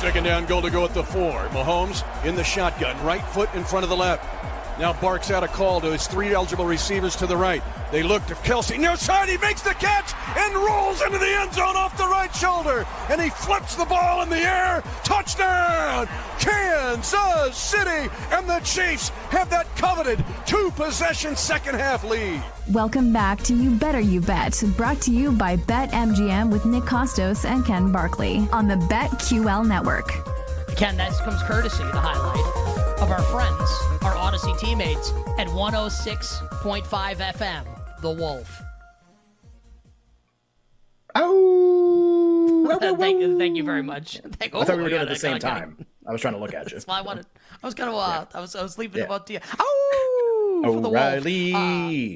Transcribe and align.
Second 0.00 0.24
down 0.24 0.44
goal 0.44 0.60
to 0.60 0.70
go 0.70 0.84
at 0.84 0.92
the 0.92 1.02
four. 1.02 1.32
Mahomes 1.48 2.04
in 2.24 2.34
the 2.34 2.44
shotgun, 2.44 3.02
right 3.02 3.22
foot 3.28 3.52
in 3.54 3.64
front 3.64 3.82
of 3.82 3.88
the 3.88 3.96
left. 3.96 4.22
Now 4.78 4.92
barks 4.92 5.30
out 5.30 5.42
a 5.42 5.48
call 5.48 5.80
to 5.80 5.92
his 5.92 6.06
three 6.06 6.34
eligible 6.34 6.66
receivers 6.66 7.16
to 7.16 7.26
the 7.26 7.36
right. 7.36 7.62
They 7.90 8.02
look 8.02 8.26
to 8.26 8.34
Kelce 8.34 8.78
Near 8.78 8.96
side, 8.96 9.30
he 9.30 9.38
makes 9.38 9.62
the 9.62 9.70
catch 9.70 10.12
and 10.36 10.54
rolls 10.54 11.00
into 11.00 11.16
the 11.16 11.26
end 11.26 11.54
zone 11.54 11.76
off 11.76 11.96
the 11.96 12.04
right 12.04 12.34
shoulder. 12.34 12.86
And 13.08 13.20
he 13.20 13.30
flips 13.30 13.74
the 13.74 13.86
ball 13.86 14.22
in 14.22 14.28
the 14.28 14.36
air. 14.36 14.82
Touchdown! 15.02 16.06
Kansas 16.38 17.56
City! 17.56 18.10
And 18.30 18.46
the 18.46 18.60
Chiefs 18.60 19.08
have 19.30 19.48
that 19.48 19.74
coveted 19.76 20.22
two 20.44 20.70
possession 20.76 21.36
second 21.36 21.76
half 21.76 22.04
lead. 22.04 22.42
Welcome 22.70 23.14
back 23.14 23.40
to 23.44 23.54
You 23.54 23.70
Better 23.70 24.00
You 24.00 24.20
Bet, 24.20 24.62
brought 24.76 25.00
to 25.02 25.10
you 25.10 25.32
by 25.32 25.56
BetMGM 25.56 26.50
with 26.50 26.66
Nick 26.66 26.84
Kostos 26.84 27.48
and 27.48 27.64
Ken 27.64 27.90
Barkley 27.90 28.46
on 28.52 28.68
the 28.68 28.76
BetQL 28.76 29.66
network. 29.66 30.12
Ken, 30.76 30.98
that 30.98 31.12
comes 31.24 31.42
courtesy, 31.44 31.82
of 31.82 31.92
the 31.92 32.00
highlight 32.00 32.75
of 32.98 33.10
our 33.10 33.22
friends, 33.22 33.60
our 34.02 34.14
Audacy 34.14 34.58
teammates 34.58 35.10
at 35.38 35.46
106.5 35.48 36.82
FM, 37.16 38.00
The 38.00 38.10
Wolf. 38.10 38.62
Oh, 41.14 42.78
thank, 42.98 43.38
thank 43.38 43.56
you 43.56 43.64
very 43.64 43.82
much. 43.82 44.20
Thank, 44.38 44.54
I 44.54 44.64
thought 44.64 44.70
oh, 44.70 44.76
we 44.76 44.82
were 44.84 44.88
doing 44.88 45.00
it 45.02 45.04
at 45.04 45.08
the 45.08 45.16
same 45.16 45.34
I- 45.34 45.36
I- 45.36 45.38
time. 45.38 45.86
I 46.08 46.12
was 46.12 46.20
trying 46.20 46.34
to 46.34 46.40
look 46.40 46.54
at 46.54 46.66
you. 46.66 46.70
That's 46.76 46.86
why 46.86 46.98
I 46.98 47.02
wanted. 47.02 47.26
I 47.62 47.66
was 47.66 47.74
kind 47.74 47.88
of. 47.90 47.96
Uh, 47.96 48.26
I 48.32 48.40
was. 48.40 48.54
I 48.54 48.62
was 48.62 48.78
leaving 48.78 48.98
Yeah. 49.00 49.06
about 49.06 49.26
the. 49.26 49.40
Oh, 49.58 50.60
for 50.62 50.70
the 50.70 50.78
Wolf. 50.82 50.86
O'Reilly 50.86 51.52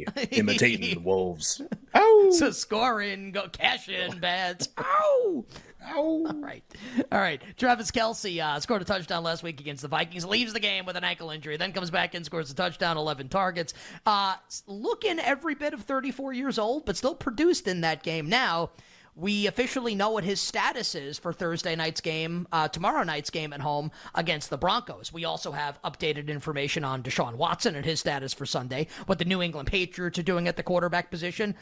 Uh, 0.07 0.27
imitating 0.31 0.95
the 0.95 1.01
wolves. 1.05 1.61
Oh, 1.93 2.31
So 2.39 2.53
score 2.53 3.03
in, 3.03 3.33
go 3.33 3.49
cash 3.49 3.89
in 3.89 4.21
bets. 4.21 4.69
Ow! 4.79 5.45
Ow. 5.85 5.97
All 5.97 6.35
right. 6.35 6.63
All 7.11 7.19
right. 7.19 7.41
Travis 7.57 7.91
Kelce 7.91 8.41
uh, 8.43 8.61
scored 8.61 8.83
a 8.83 8.85
touchdown 8.85 9.23
last 9.23 9.43
week 9.43 9.61
against 9.61 9.83
the 9.83 9.89
Vikings, 9.89 10.25
leaves 10.25 10.53
the 10.53 10.61
game 10.61 10.87
with 10.87 10.97
an 10.97 11.05
ankle 11.05 11.31
injury, 11.31 11.57
then 11.57 11.73
comes 11.73 11.91
back 11.91 12.15
and 12.15 12.25
scores 12.25 12.51
a 12.51 12.55
touchdown, 12.55 12.97
11 12.97 13.29
targets. 13.29 13.75
Uh, 14.05 14.37
looking 14.67 15.19
every 15.19 15.55
bit 15.55 15.75
of 15.75 15.83
34 15.83 16.33
years 16.33 16.59
old, 16.59 16.85
but 16.85 16.97
still 16.97 17.15
produced 17.15 17.67
in 17.67 17.81
that 17.81 18.03
game. 18.03 18.29
Now, 18.29 18.71
we 19.17 19.47
officially 19.47 19.95
know 19.95 20.11
what 20.11 20.25
his 20.25 20.41
status 20.41 20.95
is 20.95 21.19
for 21.19 21.33
Thursday 21.33 21.75
night's 21.77 22.01
game, 22.01 22.47
uh, 22.53 22.69
tomorrow 22.69 23.03
night's 23.03 23.31
game 23.31 23.53
at 23.53 23.61
home 23.61 23.91
against 24.15 24.51
the 24.51 24.57
Broncos. 24.57 25.13
We 25.13 25.25
also 25.25 25.53
have 25.53 25.81
updated 25.83 26.29
information 26.29 26.85
on 26.85 27.03
Deshaun 27.03 27.35
Watson 27.35 27.75
and 27.75 27.85
his 27.85 28.01
status 28.01 28.33
for 28.33 28.47
Sunday, 28.47 28.87
what 29.07 29.19
the 29.19 29.25
New 29.25 29.43
England 29.43 29.69
Patriots 29.69 30.19
are 30.19 30.23
doing 30.23 30.49
at 30.49 30.57
the 30.57 30.63
quarterback 30.63 31.11
position. 31.11 31.55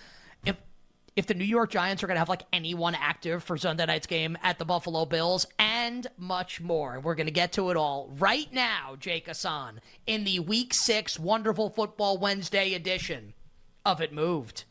If 1.18 1.26
the 1.26 1.34
New 1.34 1.42
York 1.42 1.72
Giants 1.72 2.04
are 2.04 2.06
going 2.06 2.14
to 2.14 2.20
have 2.20 2.28
like 2.28 2.44
anyone 2.52 2.94
active 2.94 3.42
for 3.42 3.58
Sunday 3.58 3.84
night's 3.86 4.06
game 4.06 4.38
at 4.40 4.56
the 4.60 4.64
Buffalo 4.64 5.04
Bills, 5.04 5.48
and 5.58 6.06
much 6.16 6.60
more. 6.60 7.00
We're 7.00 7.16
going 7.16 7.26
to 7.26 7.32
get 7.32 7.50
to 7.54 7.70
it 7.70 7.76
all 7.76 8.08
right 8.18 8.46
now, 8.52 8.94
Jake 9.00 9.26
Hassan, 9.26 9.80
in 10.06 10.22
the 10.22 10.38
Week 10.38 10.72
6 10.72 11.18
Wonderful 11.18 11.70
Football 11.70 12.18
Wednesday 12.18 12.72
edition 12.72 13.34
of 13.84 14.00
It 14.00 14.12
Moved. 14.12 14.62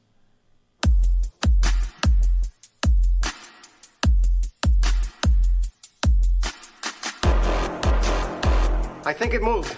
I 9.03 9.11
think 9.11 9.33
it 9.33 9.41
moved. 9.43 9.75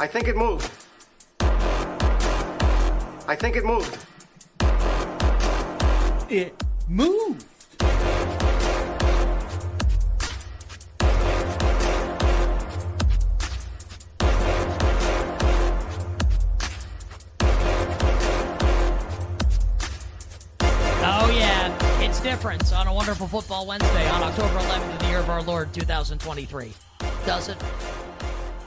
I 0.00 0.06
think 0.06 0.28
it 0.28 0.36
moved. 0.38 0.70
I 3.26 3.36
think 3.36 3.56
it 3.56 3.66
moved. 3.66 3.98
It 6.30 6.54
moved. 6.88 7.44
Oh, 21.06 21.30
yeah. 21.36 22.00
It's 22.00 22.20
different 22.20 22.72
on 22.72 22.86
a 22.86 22.94
wonderful 22.94 23.26
football 23.26 23.66
Wednesday 23.66 24.08
on 24.08 24.22
October 24.22 24.48
11th 24.54 24.92
of 24.94 24.98
the 25.00 25.06
year 25.08 25.18
of 25.18 25.28
our 25.28 25.42
Lord 25.42 25.74
2023. 25.74 26.72
Does 27.26 27.48
it? 27.50 27.62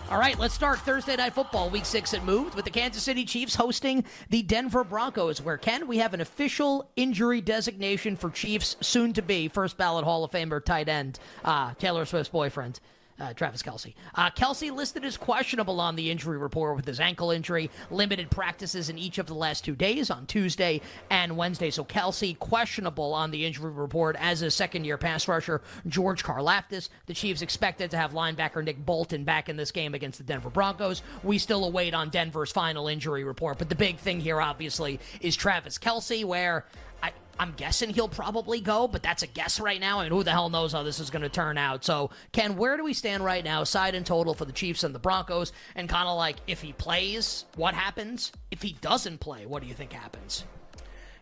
All 0.09 0.17
right, 0.17 0.39
let's 0.39 0.53
start 0.53 0.79
Thursday 0.79 1.17
Night 1.17 1.33
Football, 1.33 1.69
Week 1.69 1.83
6 1.83 2.13
at 2.13 2.23
Moved, 2.23 2.55
with 2.55 2.63
the 2.63 2.71
Kansas 2.71 3.03
City 3.03 3.25
Chiefs 3.25 3.55
hosting 3.55 4.05
the 4.29 4.41
Denver 4.41 4.85
Broncos, 4.85 5.41
where, 5.41 5.57
Ken, 5.57 5.85
we 5.85 5.97
have 5.97 6.13
an 6.13 6.21
official 6.21 6.89
injury 6.95 7.41
designation 7.41 8.15
for 8.15 8.29
Chiefs 8.29 8.77
soon 8.79 9.11
to 9.11 9.21
be 9.21 9.49
first 9.49 9.77
ballot 9.77 10.05
Hall 10.05 10.23
of 10.23 10.31
Famer 10.31 10.63
tight 10.63 10.87
end, 10.87 11.19
uh, 11.43 11.73
Taylor 11.73 12.05
Swift's 12.05 12.29
boyfriend. 12.29 12.79
Uh, 13.19 13.33
Travis 13.33 13.63
Kelce. 13.63 13.95
Uh, 14.13 14.29
Kelce 14.29 14.71
listed 14.71 15.03
as 15.03 15.17
questionable 15.17 15.79
on 15.79 15.95
the 15.95 16.11
injury 16.11 16.37
report 16.37 16.75
with 16.75 16.85
his 16.85 16.99
ankle 16.99 17.31
injury, 17.31 17.71
limited 17.89 18.29
practices 18.29 18.89
in 18.89 18.99
each 18.99 19.17
of 19.17 19.25
the 19.25 19.33
last 19.33 19.65
two 19.65 19.75
days 19.75 20.11
on 20.11 20.27
Tuesday 20.27 20.81
and 21.09 21.35
Wednesday. 21.35 21.71
So 21.71 21.83
Kelce 21.83 22.37
questionable 22.37 23.15
on 23.15 23.31
the 23.31 23.43
injury 23.43 23.71
report 23.71 24.15
as 24.19 24.43
a 24.43 24.51
second 24.51 24.85
year 24.85 24.99
pass 24.99 25.27
rusher, 25.27 25.61
George 25.87 26.23
Karlaftis. 26.23 26.89
The 27.07 27.15
Chiefs 27.15 27.41
expected 27.41 27.89
to 27.91 27.97
have 27.97 28.13
linebacker 28.13 28.63
Nick 28.63 28.85
Bolton 28.85 29.23
back 29.23 29.49
in 29.49 29.57
this 29.57 29.71
game 29.71 29.95
against 29.95 30.19
the 30.19 30.23
Denver 30.23 30.51
Broncos. 30.51 31.01
We 31.23 31.39
still 31.39 31.65
await 31.65 31.95
on 31.95 32.09
Denver's 32.09 32.51
final 32.51 32.87
injury 32.87 33.23
report. 33.23 33.57
But 33.57 33.69
the 33.69 33.75
big 33.75 33.97
thing 33.97 34.19
here, 34.19 34.39
obviously, 34.39 34.99
is 35.21 35.35
Travis 35.35 35.79
Kelce, 35.79 36.23
where 36.23 36.65
I'm 37.39 37.53
guessing 37.53 37.89
he'll 37.89 38.07
probably 38.07 38.61
go, 38.61 38.87
but 38.87 39.03
that's 39.03 39.23
a 39.23 39.27
guess 39.27 39.59
right 39.59 39.79
now. 39.79 39.99
I 39.99 40.03
mean, 40.03 40.11
who 40.11 40.23
the 40.23 40.31
hell 40.31 40.49
knows 40.49 40.73
how 40.73 40.83
this 40.83 40.99
is 40.99 41.09
going 41.09 41.21
to 41.21 41.29
turn 41.29 41.57
out? 41.57 41.85
So, 41.85 42.09
Ken, 42.31 42.55
where 42.57 42.77
do 42.77 42.83
we 42.83 42.93
stand 42.93 43.23
right 43.23 43.43
now, 43.43 43.63
side 43.63 43.95
and 43.95 44.05
total 44.05 44.33
for 44.33 44.45
the 44.45 44.51
Chiefs 44.51 44.83
and 44.83 44.93
the 44.93 44.99
Broncos? 44.99 45.51
And 45.75 45.87
kind 45.87 46.07
of 46.07 46.17
like, 46.17 46.37
if 46.47 46.61
he 46.61 46.73
plays, 46.73 47.45
what 47.55 47.73
happens? 47.73 48.31
If 48.51 48.61
he 48.61 48.73
doesn't 48.81 49.19
play, 49.19 49.45
what 49.45 49.61
do 49.61 49.67
you 49.67 49.73
think 49.73 49.93
happens? 49.93 50.45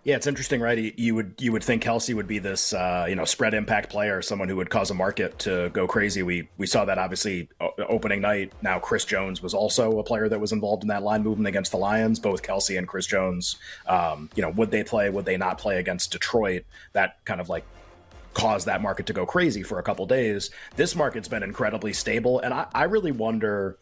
Yeah, 0.05 0.17
it's 0.17 0.27
interesting, 0.27 0.61
right? 0.61 0.77
You 0.99 1.15
would 1.15 1.33
you 1.39 1.51
would 1.51 1.63
think 1.63 1.81
Kelce 1.81 2.13
would 2.13 2.27
be 2.27 2.37
this 2.37 2.73
uh, 2.73 3.07
you 3.09 3.15
know 3.15 3.25
spread 3.25 3.55
impact 3.55 3.89
player, 3.89 4.21
someone 4.21 4.47
who 4.47 4.55
would 4.57 4.69
cause 4.69 4.91
a 4.91 4.93
market 4.93 5.39
to 5.39 5.71
go 5.73 5.87
crazy. 5.87 6.21
We 6.21 6.47
we 6.59 6.67
saw 6.67 6.85
that 6.85 6.99
obviously 6.99 7.49
opening 7.89 8.21
night. 8.21 8.53
Now 8.61 8.77
Chris 8.77 9.03
Jones 9.03 9.41
was 9.41 9.55
also 9.55 9.97
a 9.97 10.03
player 10.03 10.29
that 10.29 10.39
was 10.39 10.51
involved 10.51 10.83
in 10.83 10.89
that 10.89 11.01
line 11.01 11.23
movement 11.23 11.47
against 11.47 11.71
the 11.71 11.77
Lions. 11.77 12.19
Both 12.19 12.43
Kelce 12.43 12.77
and 12.77 12.87
Chris 12.87 13.07
Jones, 13.07 13.55
um, 13.87 14.29
you 14.35 14.43
know, 14.43 14.51
would 14.51 14.69
they 14.69 14.83
play? 14.83 15.09
Would 15.09 15.25
they 15.25 15.37
not 15.37 15.57
play 15.57 15.79
against 15.79 16.11
Detroit? 16.11 16.65
That 16.93 17.17
kind 17.25 17.41
of 17.41 17.49
like 17.49 17.63
caused 18.35 18.67
that 18.67 18.83
market 18.83 19.07
to 19.07 19.13
go 19.13 19.25
crazy 19.25 19.63
for 19.63 19.79
a 19.79 19.83
couple 19.83 20.05
days. 20.05 20.51
This 20.75 20.95
market's 20.95 21.27
been 21.27 21.41
incredibly 21.41 21.93
stable, 21.93 22.41
and 22.41 22.53
I, 22.53 22.67
I 22.75 22.83
really 22.83 23.11
wonder 23.11 23.79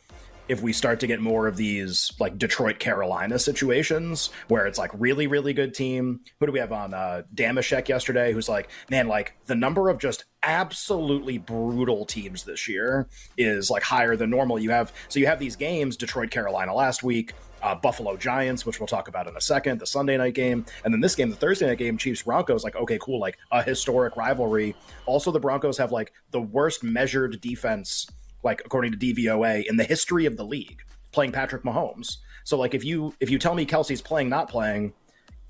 if 0.47 0.61
we 0.61 0.73
start 0.73 0.99
to 0.99 1.07
get 1.07 1.21
more 1.21 1.47
of 1.47 1.55
these 1.55 2.11
like 2.19 2.37
Detroit 2.37 2.79
Carolina 2.79 3.39
situations 3.39 4.29
where 4.49 4.67
it's 4.67 4.77
like 4.77 4.91
really 4.93 5.27
really 5.27 5.53
good 5.53 5.73
team. 5.73 6.19
Who 6.39 6.45
do 6.45 6.51
we 6.51 6.59
have 6.59 6.71
on 6.71 6.93
uh, 6.93 7.23
Damashek 7.33 7.87
yesterday? 7.87 8.33
Who's 8.33 8.49
like, 8.49 8.69
man, 8.89 9.07
like 9.07 9.35
the 9.45 9.55
number 9.55 9.89
of 9.89 9.99
just 9.99 10.25
absolutely 10.43 11.37
brutal 11.37 12.05
teams 12.05 12.43
this 12.43 12.67
year 12.67 13.07
is 13.37 13.69
like 13.69 13.83
higher 13.83 14.15
than 14.15 14.29
normal. 14.29 14.59
You 14.59 14.71
have 14.71 14.91
so 15.07 15.19
you 15.19 15.27
have 15.27 15.39
these 15.39 15.55
games 15.55 15.97
Detroit 15.97 16.31
Carolina 16.31 16.73
last 16.73 17.03
week. 17.03 17.33
uh, 17.63 17.73
Buffalo 17.73 18.17
Giants, 18.17 18.65
which 18.65 18.79
we'll 18.79 18.87
talk 18.87 19.07
about 19.07 19.27
in 19.27 19.35
a 19.37 19.41
second, 19.41 19.79
the 19.79 19.87
Sunday 19.87 20.17
night 20.17 20.33
game, 20.33 20.65
and 20.83 20.93
then 20.93 20.99
this 20.99 21.15
game, 21.15 21.29
the 21.29 21.35
Thursday 21.35 21.65
night 21.65 21.77
game, 21.77 21.97
Chiefs 21.97 22.21
Broncos. 22.21 22.63
Like, 22.63 22.75
okay, 22.75 22.99
cool, 23.01 23.19
like 23.19 23.37
a 23.51 23.63
historic 23.63 24.17
rivalry. 24.17 24.75
Also, 25.05 25.31
the 25.31 25.39
Broncos 25.39 25.77
have 25.77 25.91
like 25.91 26.11
the 26.31 26.41
worst 26.41 26.83
measured 26.83 27.39
defense, 27.39 28.05
like 28.43 28.61
according 28.65 28.91
to 28.91 28.97
DVOA, 28.97 29.65
in 29.65 29.77
the 29.77 29.83
history 29.83 30.25
of 30.25 30.37
the 30.37 30.43
league, 30.43 30.83
playing 31.11 31.31
Patrick 31.31 31.63
Mahomes. 31.63 32.17
So, 32.43 32.57
like, 32.57 32.73
if 32.73 32.83
you 32.83 33.13
if 33.19 33.29
you 33.29 33.39
tell 33.39 33.55
me 33.55 33.65
Kelce's 33.65 34.01
playing, 34.01 34.29
not 34.29 34.49
playing 34.49 34.93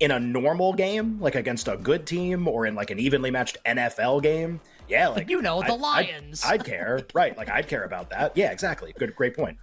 in 0.00 0.10
a 0.10 0.20
normal 0.20 0.72
game, 0.72 1.20
like 1.20 1.34
against 1.34 1.68
a 1.68 1.76
good 1.76 2.06
team, 2.06 2.46
or 2.46 2.66
in 2.66 2.74
like 2.74 2.90
an 2.90 2.98
evenly 2.98 3.30
matched 3.30 3.58
NFL 3.66 4.22
game, 4.22 4.60
yeah, 4.88 5.08
like 5.08 5.28
you 5.28 5.42
know, 5.42 5.62
the 5.62 5.74
Lions. 5.74 6.44
I'd, 6.44 6.60
I'd 6.60 6.64
care, 6.64 7.00
right? 7.14 7.36
Like 7.36 7.50
I'd 7.50 7.68
care 7.68 7.84
about 7.84 8.10
that. 8.10 8.36
Yeah, 8.36 8.52
exactly. 8.52 8.94
Good, 8.98 9.14
great 9.16 9.34
point. 9.34 9.58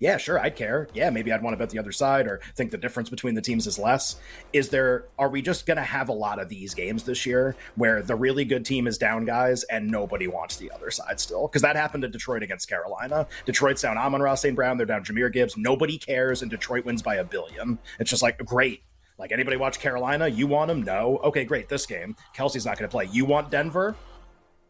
Yeah, 0.00 0.16
sure, 0.16 0.38
I'd 0.38 0.56
care. 0.56 0.88
Yeah, 0.92 1.10
maybe 1.10 1.32
I'd 1.32 1.42
want 1.42 1.54
to 1.54 1.58
bet 1.58 1.70
the 1.70 1.78
other 1.78 1.92
side 1.92 2.26
or 2.26 2.40
think 2.56 2.70
the 2.70 2.78
difference 2.78 3.08
between 3.08 3.34
the 3.34 3.40
teams 3.40 3.66
is 3.66 3.78
less. 3.78 4.16
Is 4.52 4.68
there? 4.68 5.06
Are 5.18 5.28
we 5.28 5.40
just 5.40 5.66
going 5.66 5.76
to 5.76 5.82
have 5.82 6.08
a 6.08 6.12
lot 6.12 6.38
of 6.38 6.48
these 6.48 6.74
games 6.74 7.04
this 7.04 7.24
year 7.24 7.56
where 7.76 8.02
the 8.02 8.14
really 8.14 8.44
good 8.44 8.64
team 8.64 8.86
is 8.86 8.98
down 8.98 9.24
guys 9.24 9.62
and 9.64 9.88
nobody 9.88 10.26
wants 10.26 10.56
the 10.56 10.70
other 10.72 10.90
side 10.90 11.20
still? 11.20 11.46
Because 11.46 11.62
that 11.62 11.76
happened 11.76 12.02
to 12.02 12.08
Detroit 12.08 12.42
against 12.42 12.68
Carolina. 12.68 13.26
Detroit's 13.46 13.82
down 13.82 13.96
Amon-Ra 13.96 14.34
St. 14.34 14.56
Brown. 14.56 14.76
They're 14.76 14.86
down 14.86 15.04
Jahmyr 15.04 15.32
Gibbs. 15.32 15.56
Nobody 15.56 15.96
cares, 15.96 16.42
and 16.42 16.50
Detroit 16.50 16.84
wins 16.84 17.02
by 17.02 17.16
a 17.16 17.24
billion. 17.24 17.78
It's 18.00 18.10
just 18.10 18.22
like 18.22 18.38
great. 18.38 18.82
Like 19.16 19.30
anybody 19.30 19.56
watch 19.56 19.78
Carolina? 19.78 20.26
You 20.26 20.48
want 20.48 20.68
them? 20.68 20.82
No. 20.82 21.18
Okay, 21.22 21.44
great. 21.44 21.68
This 21.68 21.86
game, 21.86 22.16
Kelce's 22.36 22.66
not 22.66 22.78
going 22.78 22.88
to 22.88 22.92
play. 22.92 23.08
You 23.12 23.24
want 23.24 23.50
Denver? 23.50 23.94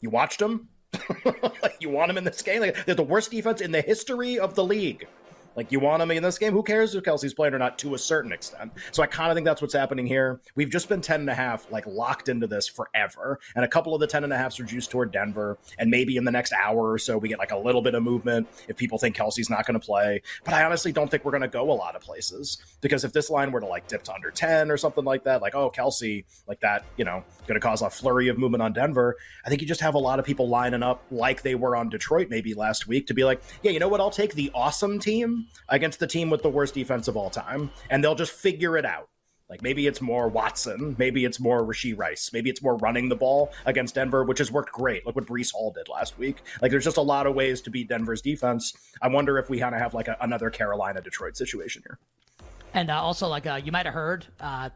You 0.01 0.11
watched 0.11 0.39
them? 0.39 0.69
Like 1.63 1.77
you 1.81 1.91
want 1.91 2.09
them 2.09 2.19
in 2.19 2.25
this 2.25 2.43
game? 2.43 2.61
Like, 2.61 2.85
they're 2.87 2.95
the 2.95 3.03
worst 3.03 3.31
defense 3.31 3.61
in 3.61 3.73
the 3.73 3.81
history 3.81 4.39
of 4.39 4.55
the 4.55 4.65
league. 4.65 5.07
Like 5.57 5.71
you 5.71 5.81
want 5.81 6.03
him 6.03 6.11
in 6.11 6.23
this 6.23 6.39
game? 6.39 6.53
Who 6.53 6.63
cares 6.63 6.95
if 6.95 7.05
Kelce's 7.05 7.35
playing 7.35 7.55
or 7.55 7.59
not 7.59 7.79
to 7.79 7.95
a 7.95 7.99
certain 7.99 8.33
extent? 8.33 8.73
So 8.93 9.03
I 9.03 9.07
kind 9.07 9.31
of 9.31 9.37
think 9.37 9.45
that's 9.45 9.63
what's 9.63 9.75
happening 9.75 10.07
here. 10.07 10.41
We've 10.55 10.71
just 10.71 10.89
been 10.89 11.01
10 11.01 11.21
and 11.21 11.31
a 11.31 11.35
half, 11.35 11.71
like 11.71 11.87
locked 11.87 12.29
into 12.29 12.47
this 12.47 12.69
forever. 12.69 13.39
And 13.55 13.65
a 13.65 13.69
couple 13.69 13.95
of 13.95 14.01
the 14.01 14.07
10 14.07 14.25
and 14.25 14.33
a 14.33 14.37
halfs 14.37 14.59
are 14.61 14.65
juiced 14.65 14.91
toward 14.91 15.13
Denver. 15.13 15.59
And 15.79 15.91
maybe 15.91 16.17
in 16.17 16.25
the 16.25 16.33
next 16.33 16.53
hour 16.53 16.91
or 16.91 16.99
so, 16.99 17.19
we 17.19 17.29
get 17.29 17.39
like 17.39 17.53
a 17.53 17.59
little 17.59 17.83
bit 17.83 17.95
of 17.95 18.03
movement 18.03 18.49
if 18.69 18.77
people 18.77 18.99
think 18.99 19.17
Kelce's 19.17 19.51
not 19.51 19.67
going 19.67 19.79
to 19.79 19.85
play. 19.85 20.23
But 20.45 20.55
I 20.55 20.65
honestly 20.65 20.93
don't 20.93 21.11
think 21.11 21.25
we're 21.25 21.33
going 21.33 21.43
to 21.43 21.49
go 21.49 21.71
a 21.71 21.73
lot 21.73 21.95
of 21.95 22.03
places 22.03 22.59
because 22.81 23.05
if 23.05 23.13
this 23.13 23.31
line 23.31 23.53
were 23.53 23.61
to 23.61 23.67
like 23.67 23.87
dip 23.87 24.03
to 24.05 24.15
under 24.15 24.31
10 24.31 24.71
or 24.71 24.77
something 24.77 25.05
like 25.05 25.25
that, 25.25 25.41
like, 25.43 25.55
oh, 25.55 25.71
Kelce, 25.71 26.25
like 26.49 26.61
that, 26.61 26.85
you 26.97 27.05
know, 27.05 27.23
going 27.47 27.61
to 27.61 27.67
cause 27.67 27.83
a 27.83 27.91
flurry 27.91 28.29
of 28.29 28.39
movement 28.39 28.63
on 28.63 28.73
Denver, 28.73 29.17
I 29.45 29.49
think 29.49 29.61
you 29.61 29.69
just 29.69 29.81
have 29.81 29.95
a 29.95 29.99
lot 29.99 30.19
of 30.19 30.25
people 30.25 30.49
lining 30.49 30.83
up 30.83 31.05
like 31.11 31.43
they 31.43 31.55
were 31.55 31.77
on 31.77 31.89
Detroit 31.89 32.29
maybe 32.29 32.55
last 32.55 32.87
week 32.87 33.07
to 33.07 33.15
be 33.15 33.25
like, 33.25 33.41
yeah, 33.63 33.71
you 33.71 33.79
know 33.79 33.89
what? 33.89 34.01
I'll 34.01 34.11
take 34.11 34.35
the 34.35 34.51
awesome 34.55 34.99
team 34.99 35.44
against 35.69 35.99
the 35.99 36.07
team 36.07 36.31
with 36.31 36.43
the 36.43 36.49
worst 36.49 36.75
defense 36.75 37.09
of 37.09 37.17
all 37.17 37.31
time, 37.31 37.71
and 37.91 38.03
they'll 38.03 38.15
just 38.15 38.33
figure 38.33 38.77
it 38.77 38.85
out. 38.85 39.09
Like 39.49 39.63
maybe 39.63 39.87
it's 39.87 40.01
more 40.01 40.29
Watson, 40.29 40.97
maybe 40.99 41.25
it's 41.25 41.39
more 41.39 41.63
Rashee 41.63 41.97
Rice, 41.97 42.31
maybe 42.33 42.49
it's 42.49 42.63
more 42.63 42.77
running 42.77 43.09
the 43.09 43.17
ball 43.17 43.53
against 43.67 43.95
Denver, 43.95 44.25
which 44.25 44.39
has 44.39 44.51
worked 44.51 44.73
great. 44.73 45.05
Look 45.05 45.17
what 45.17 45.27
Breece 45.27 45.53
Hall 45.53 45.71
did 45.71 45.89
last 45.89 46.19
week. 46.19 46.39
Like 46.63 46.71
there's 46.71 46.85
just 46.85 46.97
a 46.97 47.03
lot 47.03 47.27
of 47.27 47.35
ways 47.35 47.61
to 47.63 47.71
beat 47.71 47.89
Denver's 47.89 48.23
defense. 48.23 48.73
I 49.03 49.09
wonder 49.09 49.37
if 49.39 49.51
we 49.51 49.59
kind 49.59 49.75
of 49.75 49.81
have 49.81 49.93
like 49.93 50.09
a, 50.09 50.17
another 50.23 50.49
Carolina 50.49 51.03
Detroit 51.03 51.37
situation 51.37 51.83
here. 51.87 51.99
And 52.73 52.91
uh, 52.91 53.01
also, 53.01 53.29
like 53.29 53.47
uh, 53.47 53.61
you 53.63 53.71
might 53.71 53.85
have 53.85 53.95
heard, 53.95 54.27
uh, 54.41 54.71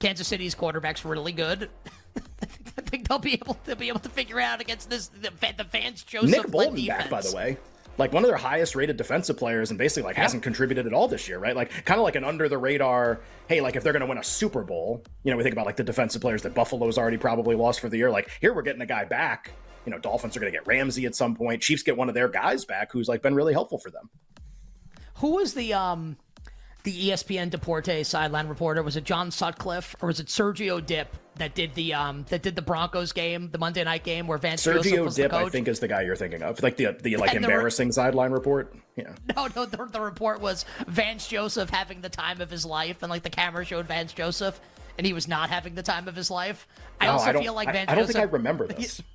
Kansas 0.00 0.26
City's 0.26 0.54
quarterback's 0.54 1.04
really 1.04 1.32
good. 1.32 1.70
I 2.42 2.82
think 2.82 3.08
they'll 3.08 3.18
be 3.18 3.34
able 3.34 3.54
to 3.66 3.76
be 3.76 3.88
able 3.88 4.00
to 4.00 4.08
figure 4.08 4.40
out 4.40 4.60
against 4.60 4.90
this 4.90 5.08
the, 5.08 5.30
the 5.56 5.64
Vance 5.64 6.02
Joseph 6.02 6.30
Nick 6.30 6.48
Bolton 6.48 6.84
back, 6.86 7.08
by 7.08 7.20
the 7.20 7.34
way. 7.34 7.56
Like 8.00 8.14
one 8.14 8.24
of 8.24 8.28
their 8.28 8.38
highest 8.38 8.74
rated 8.74 8.96
defensive 8.96 9.36
players, 9.36 9.70
and 9.70 9.78
basically 9.78 10.04
like 10.04 10.16
hasn't 10.16 10.42
contributed 10.42 10.86
at 10.86 10.94
all 10.94 11.06
this 11.06 11.28
year, 11.28 11.38
right? 11.38 11.54
Like 11.54 11.84
kind 11.84 12.00
of 12.00 12.04
like 12.04 12.16
an 12.16 12.24
under 12.24 12.48
the 12.48 12.56
radar. 12.56 13.20
Hey, 13.46 13.60
like 13.60 13.76
if 13.76 13.84
they're 13.84 13.92
going 13.92 14.00
to 14.00 14.06
win 14.06 14.16
a 14.16 14.24
Super 14.24 14.62
Bowl, 14.62 15.04
you 15.22 15.30
know, 15.30 15.36
we 15.36 15.42
think 15.42 15.52
about 15.52 15.66
like 15.66 15.76
the 15.76 15.84
defensive 15.84 16.22
players 16.22 16.42
that 16.42 16.54
Buffalo's 16.54 16.96
already 16.96 17.18
probably 17.18 17.54
lost 17.54 17.78
for 17.78 17.90
the 17.90 17.98
year. 17.98 18.10
Like 18.10 18.30
here, 18.40 18.54
we're 18.54 18.62
getting 18.62 18.80
a 18.80 18.86
guy 18.86 19.04
back. 19.04 19.52
You 19.84 19.92
know, 19.92 19.98
Dolphins 19.98 20.34
are 20.34 20.40
going 20.40 20.50
to 20.50 20.58
get 20.58 20.66
Ramsey 20.66 21.04
at 21.04 21.14
some 21.14 21.36
point. 21.36 21.60
Chiefs 21.60 21.82
get 21.82 21.96
one 21.96 22.08
of 22.08 22.14
their 22.14 22.28
guys 22.28 22.64
back, 22.64 22.90
who's 22.90 23.06
like 23.06 23.20
been 23.20 23.34
really 23.34 23.52
helpful 23.52 23.78
for 23.78 23.90
them. 23.90 24.08
Who 25.16 25.32
was 25.36 25.52
the 25.52 25.74
um 25.74 26.16
the 26.84 27.10
ESPN 27.10 27.50
Deporte 27.50 28.06
sideline 28.06 28.48
reporter? 28.48 28.82
Was 28.82 28.96
it 28.96 29.04
John 29.04 29.30
Sutcliffe 29.30 29.94
or 30.00 30.06
was 30.06 30.20
it 30.20 30.28
Sergio 30.28 30.84
Dipp 30.84 31.14
that 31.40 31.54
did 31.54 31.74
the 31.74 31.92
um 31.94 32.24
that 32.28 32.42
did 32.42 32.54
the 32.56 32.62
Broncos 32.62 33.12
game, 33.12 33.50
the 33.50 33.58
Monday 33.58 33.82
night 33.84 34.04
game 34.04 34.26
where 34.26 34.38
Vance 34.38 34.62
Joseph 34.62 34.90
Sergio 34.92 35.04
was 35.04 35.16
Dip, 35.16 35.30
the 35.30 35.36
coach? 35.38 35.46
I 35.46 35.50
think, 35.50 35.68
is 35.68 35.80
the 35.80 35.88
guy 35.88 36.02
you're 36.02 36.16
thinking 36.16 36.42
of, 36.42 36.62
like 36.62 36.76
the 36.76 36.96
the 37.02 37.16
like 37.16 37.34
And 37.34 37.42
the 37.44 37.48
re- 37.48 37.54
embarrassing 37.54 37.92
sideline 37.92 38.30
report. 38.32 38.74
Yeah, 38.96 39.14
No, 39.36 39.48
no, 39.56 39.66
the, 39.66 39.84
the 39.86 40.00
report 40.00 40.40
was 40.40 40.64
Vance 40.86 41.26
Joseph 41.28 41.70
having 41.70 42.00
the 42.00 42.08
time 42.08 42.40
of 42.40 42.50
his 42.50 42.64
life, 42.64 43.02
and 43.02 43.10
like 43.10 43.22
the 43.22 43.30
camera 43.30 43.64
showed 43.64 43.86
Vance 43.86 44.12
Joseph, 44.12 44.60
and 44.98 45.06
he 45.06 45.12
was 45.12 45.26
not 45.28 45.50
having 45.50 45.74
the 45.74 45.82
time 45.82 46.06
of 46.08 46.14
his 46.16 46.30
life. 46.30 46.66
I 47.00 47.06
No, 47.06 47.12
also 47.12 47.30
I 47.30 47.42
feel 47.42 47.54
like 47.54 47.68
I- 47.68 47.72
Vance 47.72 47.90
I 47.90 47.94
don't 47.94 48.02
Joseph. 48.04 48.16
think 48.16 48.28
I 48.28 48.32
remember 48.32 48.66
this. 48.66 49.02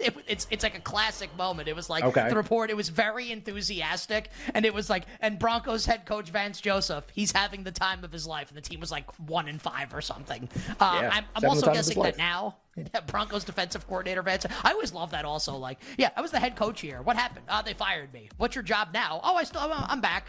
It, 0.00 0.12
it's 0.26 0.48
it's 0.50 0.64
like 0.64 0.76
a 0.76 0.80
classic 0.80 1.34
moment. 1.36 1.68
It 1.68 1.76
was 1.76 1.88
like 1.88 2.02
Okay. 2.02 2.28
the 2.28 2.34
report. 2.34 2.68
It 2.68 2.76
was 2.76 2.88
very 2.88 3.30
enthusiastic, 3.30 4.30
and 4.52 4.66
it 4.66 4.74
was 4.74 4.90
like, 4.90 5.04
and 5.20 5.38
Broncos 5.38 5.86
head 5.86 6.04
coach 6.04 6.30
Vance 6.30 6.60
Joseph, 6.60 7.04
he's 7.14 7.30
having 7.30 7.62
the 7.62 7.70
time 7.70 8.02
of 8.02 8.10
his 8.10 8.26
life, 8.26 8.48
and 8.48 8.56
the 8.56 8.60
team 8.60 8.80
was 8.80 8.90
like 8.90 9.08
one 9.28 9.46
in 9.46 9.56
five 9.60 9.94
or 9.94 10.00
something. 10.00 10.48
Uh, 10.80 10.98
Yeah, 11.00 11.10
I'm, 11.12 11.24
I'm 11.36 11.44
also 11.48 11.66
time 11.66 11.70
of 11.70 11.76
his 11.76 11.88
guessing 11.90 12.02
that 12.02 12.18
now. 12.18 12.56
Yeah, 12.76 13.00
Broncos 13.06 13.44
defensive 13.44 13.86
coordinator 13.86 14.22
Vance. 14.22 14.46
I 14.64 14.72
always 14.72 14.92
love 14.92 15.12
that. 15.12 15.24
Also, 15.24 15.54
like, 15.56 15.78
yeah, 15.96 16.10
I 16.16 16.22
was 16.22 16.32
the 16.32 16.40
head 16.40 16.56
coach 16.56 16.80
here. 16.80 17.00
What 17.02 17.14
happened? 17.14 17.46
Uh, 17.48 17.62
they 17.62 17.72
fired 17.72 18.12
me. 18.12 18.28
What's 18.36 18.56
your 18.56 18.64
job 18.64 18.88
now? 18.92 19.20
Oh, 19.22 19.36
I 19.36 19.44
still, 19.44 19.60
I'm, 19.60 19.70
I'm 19.72 20.00
back. 20.00 20.26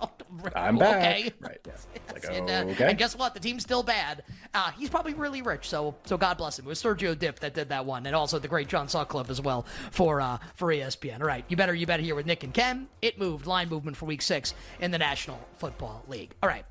I'm 0.54 0.76
back. 0.78 0.96
Okay. 0.96 1.32
Right. 1.40 1.58
Yeah. 1.66 1.72
Like, 2.12 2.24
And, 2.32 2.48
uh, 2.48 2.72
okay. 2.72 2.88
and 2.88 2.98
guess 2.98 3.14
what? 3.14 3.34
The 3.34 3.40
team's 3.40 3.62
still 3.62 3.82
bad. 3.82 4.22
Uh, 4.54 4.70
he's 4.72 4.88
probably 4.88 5.12
really 5.14 5.42
rich, 5.42 5.68
so 5.68 5.94
so 6.04 6.16
God 6.16 6.38
bless 6.38 6.58
him. 6.58 6.64
It 6.64 6.68
was 6.68 6.82
Sergio 6.82 7.16
Dipp 7.16 7.38
that 7.40 7.54
did 7.54 7.68
that 7.68 7.84
one, 7.84 8.06
and 8.06 8.16
also 8.16 8.38
the 8.38 8.48
great 8.48 8.66
John 8.66 8.88
Sutcliffe 8.88 9.28
as 9.30 9.40
well 9.40 9.66
for 9.90 10.20
uh, 10.20 10.38
for 10.54 10.68
ESPN. 10.68 11.20
All 11.20 11.26
right, 11.26 11.44
you 11.48 11.56
better 11.56 11.74
you 11.74 11.86
better 11.86 12.02
here 12.02 12.14
with 12.14 12.24
Nick 12.26 12.44
and 12.44 12.54
Ken. 12.54 12.88
It 13.02 13.18
moved 13.18 13.46
line 13.46 13.68
movement 13.68 13.96
for 13.96 14.06
Week 14.06 14.22
Six 14.22 14.54
in 14.80 14.90
the 14.90 14.98
National 14.98 15.38
Football 15.58 16.02
League. 16.08 16.30
All 16.42 16.48
right. 16.48 16.64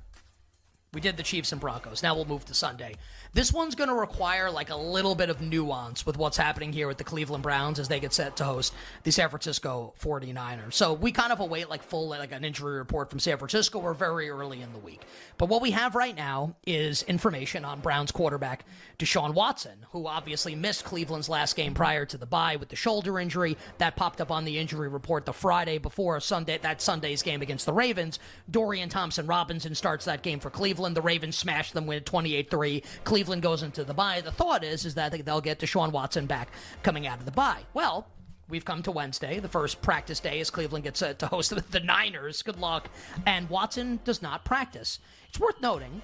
We 0.94 1.01
did 1.01 1.18
the 1.18 1.23
Chiefs 1.23 1.51
and 1.51 1.62
Broncos. 1.62 2.01
Now 2.01 2.15
we'll 2.15 2.25
move 2.25 2.45
to 2.45 2.53
Sunday. 2.53 2.95
This 3.38 3.54
one's 3.54 3.75
going 3.75 3.89
to 3.89 3.94
require 3.94 4.50
like 4.50 4.72
a 4.72 4.75
little 4.75 5.13
bit 5.13 5.30
of 5.30 5.42
nuance 5.42 6.07
with 6.07 6.18
what's 6.18 6.38
happening 6.38 6.74
here 6.74 6.88
with 6.88 6.98
the 6.98 7.04
Cleveland 7.04 7.44
Browns 7.44 7.78
as 7.78 7.88
they 7.88 8.00
get 8.00 8.12
set 8.12 8.36
to 8.38 8.44
host 8.44 8.74
the 9.04 9.12
San 9.12 9.30
Francisco 9.30 9.94
49ers. 10.01 10.74
So 10.74 10.94
we 10.94 11.12
kind 11.12 11.31
of 11.31 11.39
await 11.39 11.69
like 11.69 11.84
full 11.84 12.07
like 12.07 12.31
an 12.31 12.44
injury 12.44 12.80
report 12.80 13.12
from 13.12 13.19
San 13.19 13.38
Francisco. 13.38 13.78
We're 13.78 13.94
very 13.94 14.28
early 14.31 14.63
in 14.63 14.74
the 14.74 14.80
week. 14.80 15.01
But 15.38 15.50
what 15.50 15.62
we 15.62 15.69
have 15.69 15.94
right 15.94 16.16
now 16.16 16.56
is 16.66 17.04
information 17.04 17.63
on 17.63 17.80
Browns 17.80 18.12
quarterback 18.12 18.66
Deshaun 18.98 19.35
Watson, 19.35 19.85
who 19.92 20.07
obviously 20.07 20.56
missed 20.56 20.83
Cleveland's 20.83 21.30
last 21.30 21.56
game 21.56 21.76
prior 21.76 22.07
to 22.07 22.18
the 22.18 22.26
bye 22.26 22.56
with 22.56 22.69
the 22.69 22.76
shoulder 22.76 23.19
injury. 23.19 23.56
That 23.78 23.95
popped 23.95 24.19
up 24.19 24.31
on 24.31 24.45
the 24.45 24.57
injury 24.57 24.88
report 24.88 25.28
the 25.28 25.33
Friday 25.33 25.78
before 25.78 26.19
Sunday 26.21 26.57
that 26.57 26.81
Sunday's 26.81 27.21
game 27.21 27.44
against 27.44 27.68
the 27.68 27.73
Ravens. 27.73 28.18
Dorian 28.50 28.90
Thompson 28.90 29.28
Robinson 29.28 29.76
starts 29.76 30.06
that 30.06 30.23
game 30.23 30.40
for 30.40 30.50
Cleveland. 30.50 30.95
The 30.95 31.04
Ravens 31.04 31.38
smash 31.38 31.71
them 31.71 31.85
with 31.85 32.04
28-3. 32.04 32.83
Cleveland 33.04 33.27
goes 33.40 33.64
into 33.64 33.84
the 33.84 33.94
bye. 33.94 34.22
The 34.22 34.31
thought 34.31 34.64
is 34.64 34.86
is 34.86 34.96
that 34.96 35.26
they'll 35.26 35.42
get 35.42 35.60
Deshaun 35.60 35.92
Watson 35.92 36.26
back 36.26 36.50
coming 36.84 37.07
out 37.07 37.19
of 37.19 37.26
the 37.26 37.31
bye. 37.31 37.62
Well, 37.74 38.07
We've 38.50 38.64
come 38.64 38.81
to 38.84 38.92
Wednesday, 38.92 39.40
the 39.40 39.50
first 39.50 39.81
practice 39.81 40.22
day 40.22 40.40
as 40.40 40.50
Cleveland 40.50 40.86
gets 40.86 41.00
set 41.00 41.19
to 41.19 41.28
host 41.28 41.54
the 41.72 41.80
Niners. 41.81 42.42
Good 42.42 42.57
luck. 42.57 42.90
And 43.26 43.50
Watson 43.50 44.00
does 44.06 44.22
not 44.22 44.46
practice. 44.46 45.00
It's 45.28 45.40
worth 45.40 45.60
noting 45.60 46.02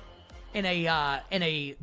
in 0.53 0.65
a 0.65 0.88
uh, 0.88 1.20
in 1.32 1.42
a 1.42 1.75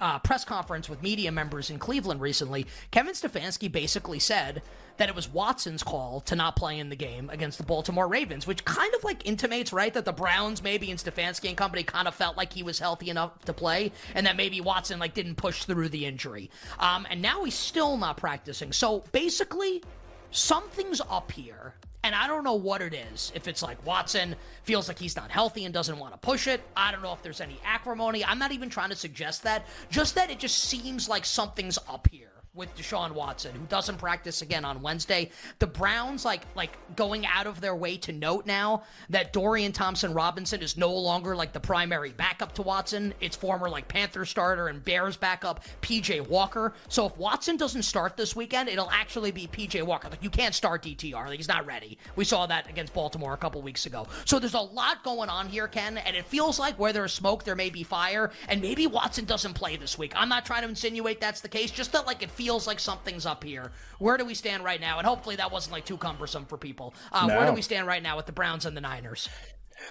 uh, 0.00 0.18
press 0.18 0.44
conference 0.44 0.88
with 0.88 1.02
media 1.02 1.32
members 1.32 1.70
in 1.70 1.78
Cleveland 1.78 2.20
recently, 2.20 2.66
Kevin 2.90 3.14
Stefanski 3.14 3.70
basically 3.70 4.18
said 4.18 4.62
that 4.98 5.08
it 5.08 5.14
was 5.14 5.28
Watson's 5.28 5.82
call 5.82 6.20
to 6.22 6.36
not 6.36 6.56
play 6.56 6.78
in 6.78 6.88
the 6.88 6.96
game 6.96 7.30
against 7.30 7.58
the 7.58 7.64
Baltimore 7.64 8.08
Ravens, 8.08 8.46
which 8.46 8.64
kind 8.64 8.94
of 8.94 9.04
like 9.04 9.26
intimates, 9.26 9.72
right, 9.72 9.92
that 9.94 10.04
the 10.04 10.12
Browns 10.12 10.62
maybe 10.62 10.90
and 10.90 10.98
Stefanski 10.98 11.48
and 11.48 11.56
company 11.56 11.82
kind 11.82 12.08
of 12.08 12.14
felt 12.14 12.36
like 12.36 12.52
he 12.52 12.62
was 12.62 12.78
healthy 12.78 13.10
enough 13.10 13.38
to 13.44 13.52
play, 13.52 13.92
and 14.14 14.26
that 14.26 14.36
maybe 14.36 14.60
Watson 14.60 14.98
like 14.98 15.14
didn't 15.14 15.36
push 15.36 15.64
through 15.64 15.88
the 15.88 16.06
injury. 16.06 16.50
Um, 16.78 17.06
and 17.10 17.20
now 17.20 17.44
he's 17.44 17.54
still 17.54 17.96
not 17.96 18.16
practicing. 18.16 18.72
So 18.72 19.04
basically, 19.12 19.82
something's 20.30 21.00
up 21.08 21.32
here. 21.32 21.74
And 22.06 22.14
I 22.14 22.28
don't 22.28 22.44
know 22.44 22.54
what 22.54 22.82
it 22.82 22.94
is. 22.94 23.32
If 23.34 23.48
it's 23.48 23.64
like 23.64 23.84
Watson 23.84 24.36
feels 24.62 24.86
like 24.86 24.96
he's 24.96 25.16
not 25.16 25.28
healthy 25.28 25.64
and 25.64 25.74
doesn't 25.74 25.98
want 25.98 26.12
to 26.12 26.18
push 26.18 26.46
it. 26.46 26.60
I 26.76 26.92
don't 26.92 27.02
know 27.02 27.12
if 27.12 27.20
there's 27.20 27.40
any 27.40 27.58
acrimony. 27.64 28.24
I'm 28.24 28.38
not 28.38 28.52
even 28.52 28.70
trying 28.70 28.90
to 28.90 28.94
suggest 28.94 29.42
that. 29.42 29.66
Just 29.90 30.14
that 30.14 30.30
it 30.30 30.38
just 30.38 30.56
seems 30.56 31.08
like 31.08 31.24
something's 31.24 31.80
up 31.88 32.06
here 32.12 32.35
with 32.56 32.74
Deshaun 32.76 33.12
Watson, 33.12 33.54
who 33.54 33.66
doesn't 33.66 33.98
practice 33.98 34.42
again 34.42 34.64
on 34.64 34.80
Wednesday. 34.82 35.30
The 35.58 35.66
Browns 35.66 36.24
like 36.24 36.42
like 36.54 36.72
going 36.96 37.26
out 37.26 37.46
of 37.46 37.60
their 37.60 37.76
way 37.76 37.98
to 37.98 38.12
note 38.12 38.46
now 38.46 38.82
that 39.10 39.32
Dorian 39.32 39.72
Thompson 39.72 40.14
Robinson 40.14 40.62
is 40.62 40.76
no 40.76 40.92
longer 40.92 41.36
like 41.36 41.52
the 41.52 41.60
primary 41.60 42.12
backup 42.12 42.54
to 42.54 42.62
Watson. 42.62 43.12
It's 43.20 43.36
former 43.36 43.68
like 43.68 43.88
Panther 43.88 44.24
starter 44.24 44.68
and 44.68 44.82
Bears 44.82 45.16
backup 45.16 45.62
PJ 45.82 46.26
Walker. 46.28 46.72
So 46.88 47.06
if 47.06 47.16
Watson 47.18 47.56
doesn't 47.56 47.82
start 47.82 48.16
this 48.16 48.34
weekend, 48.34 48.68
it'll 48.68 48.90
actually 48.90 49.30
be 49.30 49.46
PJ 49.46 49.82
Walker. 49.82 50.08
Like 50.08 50.22
you 50.22 50.30
can't 50.30 50.54
start 50.54 50.82
DTR. 50.82 51.26
Like 51.26 51.36
he's 51.36 51.48
not 51.48 51.66
ready. 51.66 51.98
We 52.16 52.24
saw 52.24 52.46
that 52.46 52.68
against 52.70 52.94
Baltimore 52.94 53.34
a 53.34 53.36
couple 53.36 53.60
weeks 53.60 53.84
ago. 53.86 54.06
So 54.24 54.38
there's 54.38 54.54
a 54.54 54.60
lot 54.60 55.04
going 55.04 55.28
on 55.28 55.48
here, 55.48 55.68
Ken, 55.68 55.98
and 55.98 56.16
it 56.16 56.24
feels 56.24 56.58
like 56.58 56.78
where 56.78 56.92
there's 56.92 57.12
smoke, 57.12 57.44
there 57.44 57.54
may 57.54 57.70
be 57.70 57.82
fire, 57.82 58.30
and 58.48 58.62
maybe 58.62 58.86
Watson 58.86 59.26
doesn't 59.26 59.54
play 59.54 59.76
this 59.76 59.98
week. 59.98 60.12
I'm 60.16 60.28
not 60.28 60.46
trying 60.46 60.62
to 60.62 60.68
insinuate 60.68 61.20
that's 61.20 61.40
the 61.40 61.48
case, 61.48 61.70
just 61.70 61.92
that 61.92 62.06
like 62.06 62.22
it 62.22 62.30
feels 62.30 62.45
like 62.66 62.80
something's 62.80 63.26
up 63.26 63.42
here. 63.44 63.72
Where 63.98 64.16
do 64.16 64.24
we 64.24 64.34
stand 64.34 64.64
right 64.64 64.80
now? 64.80 64.98
And 64.98 65.06
hopefully 65.06 65.36
that 65.36 65.50
wasn't 65.50 65.72
like 65.72 65.84
too 65.84 65.96
cumbersome 65.96 66.44
for 66.46 66.56
people. 66.56 66.94
Uh, 67.12 67.26
No. 67.26 67.36
Where 67.36 67.46
do 67.46 67.52
we 67.52 67.62
stand 67.62 67.86
right 67.86 68.02
now 68.02 68.16
with 68.16 68.26
the 68.26 68.32
Browns 68.32 68.66
and 68.66 68.76
the 68.76 68.80
Niners? 68.80 69.28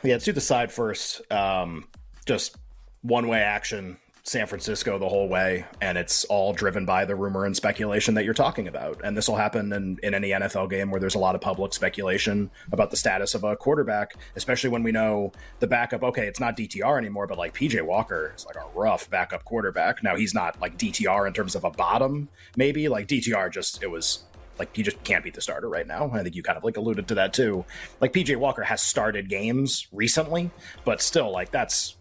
Yeah, 0.04 0.14
let's 0.14 0.26
do 0.26 0.32
the 0.32 0.42
side 0.42 0.72
first. 0.72 1.22
Um, 1.32 1.88
just 2.26 2.56
one 3.02 3.28
way 3.28 3.40
action, 3.42 3.98
San 4.27 4.48
Francisco 4.48 4.98
the 4.98 5.08
whole 5.08 5.29
way, 5.29 5.65
and 5.82 6.00
it's 6.00 6.25
all 6.25 6.51
driven 6.51 6.84
by 6.84 7.05
the 7.05 7.15
rumor 7.15 7.46
and 7.46 7.55
speculation 7.55 8.15
that 8.15 8.25
you're 8.25 8.34
talking 8.34 8.67
about. 8.67 9.00
And 9.03 9.15
this 9.15 9.29
will 9.29 9.36
happen 9.36 9.72
in, 9.72 10.00
in 10.01 10.15
any 10.15 10.29
NFL 10.29 10.72
game 10.72 10.89
where 10.89 11.00
there's 11.00 11.13
a 11.13 11.20
lot 11.20 11.36
of 11.36 11.41
public 11.41 11.74
speculation 11.74 12.50
about 12.72 12.89
the 12.89 12.98
status 12.98 13.36
of 13.36 13.44
a 13.44 13.55
quarterback, 13.55 14.15
especially 14.36 14.72
when 14.72 14.82
we 14.82 14.91
know 14.91 15.32
the 15.60 15.67
backup. 15.67 16.01
Okay, 16.01 16.25
it's 16.25 16.39
not 16.39 16.58
DTR 16.58 16.98
anymore, 16.98 17.27
but 17.27 17.38
like 17.38 17.53
PJ 17.53 17.79
Walker 17.84 18.34
is 18.36 18.48
like 18.48 18.55
a 18.55 18.65
rough 18.74 19.08
backup 19.12 19.46
quarterback. 19.46 20.01
Now 20.01 20.15
he's 20.15 20.34
not 20.34 20.60
like 20.60 20.75
DTR 20.75 21.27
in 21.27 21.34
terms 21.34 21.53
of 21.53 21.63
a 21.63 21.70
bottom, 21.70 22.27
maybe 22.58 22.89
like 22.89 23.08
DTR. 23.08 23.51
Just 23.51 23.84
it 23.84 23.91
was 23.91 24.24
like 24.58 24.75
he 24.75 24.82
just 24.82 25.03
can't 25.03 25.24
beat 25.24 25.36
the 25.36 25.41
starter 25.41 25.70
right 25.70 25.86
now. 25.86 26.10
I 26.12 26.24
think 26.24 26.34
you 26.34 26.41
kind 26.41 26.58
of 26.58 26.63
like 26.63 26.77
alluded 26.77 27.08
to 27.10 27.15
that 27.15 27.32
too. 27.32 27.63
Like 28.01 28.12
PJ 28.12 28.36
Walker 28.38 28.63
has 28.63 28.82
started 28.82 29.29
games 29.29 29.86
recently, 29.91 30.50
but 30.84 31.00
still 31.00 31.32
like 31.32 31.51
that's 31.51 31.96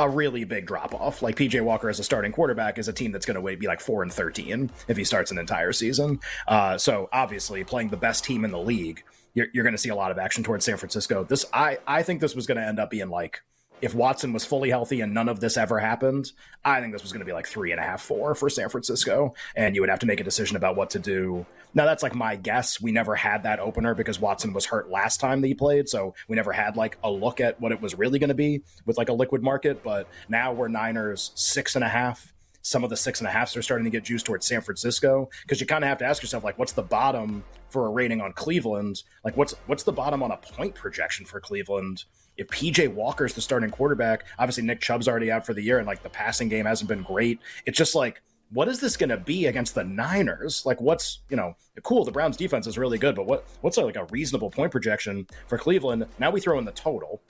a 0.00 0.08
really 0.08 0.44
big 0.44 0.66
drop 0.66 0.94
off. 0.94 1.22
Like 1.22 1.36
PJ 1.36 1.60
Walker 1.62 1.88
as 1.88 2.00
a 2.00 2.04
starting 2.04 2.32
quarterback 2.32 2.78
is 2.78 2.88
a 2.88 2.92
team 2.92 3.12
that's 3.12 3.26
going 3.26 3.40
to 3.40 3.56
be 3.56 3.66
like 3.66 3.80
four 3.80 4.02
and 4.02 4.12
thirteen 4.12 4.70
if 4.88 4.96
he 4.96 5.04
starts 5.04 5.30
an 5.30 5.38
entire 5.38 5.72
season. 5.72 6.20
Uh, 6.48 6.78
so 6.78 7.08
obviously, 7.12 7.62
playing 7.62 7.90
the 7.90 7.96
best 7.96 8.24
team 8.24 8.44
in 8.44 8.50
the 8.50 8.58
league, 8.58 9.04
you're, 9.34 9.46
you're 9.52 9.64
going 9.64 9.74
to 9.74 9.78
see 9.78 9.90
a 9.90 9.94
lot 9.94 10.10
of 10.10 10.18
action 10.18 10.42
towards 10.42 10.64
San 10.64 10.78
Francisco. 10.78 11.22
This 11.22 11.44
I 11.52 11.78
I 11.86 12.02
think 12.02 12.20
this 12.20 12.34
was 12.34 12.46
going 12.46 12.56
to 12.56 12.66
end 12.66 12.80
up 12.80 12.90
being 12.90 13.10
like 13.10 13.42
if 13.82 13.94
Watson 13.94 14.32
was 14.32 14.44
fully 14.44 14.70
healthy 14.70 15.00
and 15.00 15.14
none 15.14 15.28
of 15.28 15.40
this 15.40 15.56
ever 15.56 15.78
happened, 15.78 16.32
I 16.64 16.80
think 16.80 16.92
this 16.92 17.02
was 17.02 17.12
going 17.12 17.20
to 17.20 17.26
be 17.26 17.32
like 17.32 17.46
three 17.46 17.72
and 17.72 17.80
a 17.80 17.82
half, 17.82 18.02
four 18.02 18.34
for 18.34 18.50
San 18.50 18.68
Francisco, 18.68 19.34
and 19.56 19.74
you 19.74 19.82
would 19.82 19.90
have 19.90 20.00
to 20.00 20.06
make 20.06 20.20
a 20.20 20.24
decision 20.24 20.56
about 20.56 20.76
what 20.76 20.90
to 20.90 20.98
do. 20.98 21.46
Now 21.74 21.84
that's 21.84 22.02
like 22.02 22.14
my 22.14 22.36
guess. 22.36 22.80
We 22.80 22.92
never 22.92 23.14
had 23.14 23.44
that 23.44 23.60
opener 23.60 23.94
because 23.94 24.20
Watson 24.20 24.52
was 24.52 24.66
hurt 24.66 24.90
last 24.90 25.20
time 25.20 25.40
that 25.40 25.48
he 25.48 25.54
played, 25.54 25.88
so 25.88 26.14
we 26.28 26.36
never 26.36 26.52
had 26.52 26.76
like 26.76 26.98
a 27.04 27.10
look 27.10 27.40
at 27.40 27.60
what 27.60 27.72
it 27.72 27.80
was 27.80 27.96
really 27.96 28.18
going 28.18 28.28
to 28.28 28.34
be 28.34 28.62
with 28.86 28.98
like 28.98 29.08
a 29.08 29.12
liquid 29.12 29.42
market. 29.42 29.82
But 29.82 30.08
now 30.28 30.52
we're 30.52 30.68
Niners 30.68 31.32
six 31.34 31.74
and 31.76 31.84
a 31.84 31.88
half. 31.88 32.34
Some 32.62 32.84
of 32.84 32.90
the 32.90 32.96
six 32.96 33.20
and 33.20 33.26
a 33.26 33.30
halfs 33.30 33.56
are 33.56 33.62
starting 33.62 33.84
to 33.84 33.90
get 33.90 34.04
juiced 34.04 34.26
towards 34.26 34.46
San 34.46 34.60
Francisco 34.60 35.30
because 35.42 35.62
you 35.62 35.66
kind 35.66 35.82
of 35.82 35.88
have 35.88 35.98
to 35.98 36.04
ask 36.04 36.22
yourself 36.22 36.44
like, 36.44 36.58
what's 36.58 36.72
the 36.72 36.82
bottom 36.82 37.42
for 37.70 37.86
a 37.86 37.88
rating 37.88 38.20
on 38.20 38.34
Cleveland? 38.34 39.02
Like, 39.24 39.36
what's 39.36 39.54
what's 39.66 39.84
the 39.84 39.92
bottom 39.92 40.22
on 40.22 40.30
a 40.30 40.36
point 40.36 40.74
projection 40.74 41.24
for 41.24 41.40
Cleveland? 41.40 42.04
If 42.40 42.48
PJ 42.48 42.92
Walker's 42.94 43.34
the 43.34 43.40
starting 43.42 43.70
quarterback, 43.70 44.24
obviously 44.38 44.62
Nick 44.62 44.80
Chubb's 44.80 45.06
already 45.06 45.30
out 45.30 45.44
for 45.44 45.52
the 45.52 45.62
year 45.62 45.78
and 45.78 45.86
like 45.86 46.02
the 46.02 46.08
passing 46.08 46.48
game 46.48 46.64
hasn't 46.64 46.88
been 46.88 47.02
great. 47.02 47.38
It's 47.66 47.76
just 47.76 47.94
like, 47.94 48.22
what 48.50 48.66
is 48.66 48.80
this 48.80 48.96
going 48.96 49.10
to 49.10 49.18
be 49.18 49.46
against 49.46 49.74
the 49.74 49.84
Niners? 49.84 50.64
Like, 50.64 50.80
what's, 50.80 51.20
you 51.28 51.36
know, 51.36 51.54
cool, 51.82 52.02
the 52.02 52.10
Browns 52.10 52.38
defense 52.38 52.66
is 52.66 52.78
really 52.78 52.96
good, 52.96 53.14
but 53.14 53.26
what 53.26 53.44
what's 53.60 53.76
like 53.76 53.96
a 53.96 54.06
reasonable 54.06 54.50
point 54.50 54.72
projection 54.72 55.26
for 55.48 55.58
Cleveland? 55.58 56.06
Now 56.18 56.30
we 56.30 56.40
throw 56.40 56.58
in 56.58 56.64
the 56.64 56.72
total. 56.72 57.20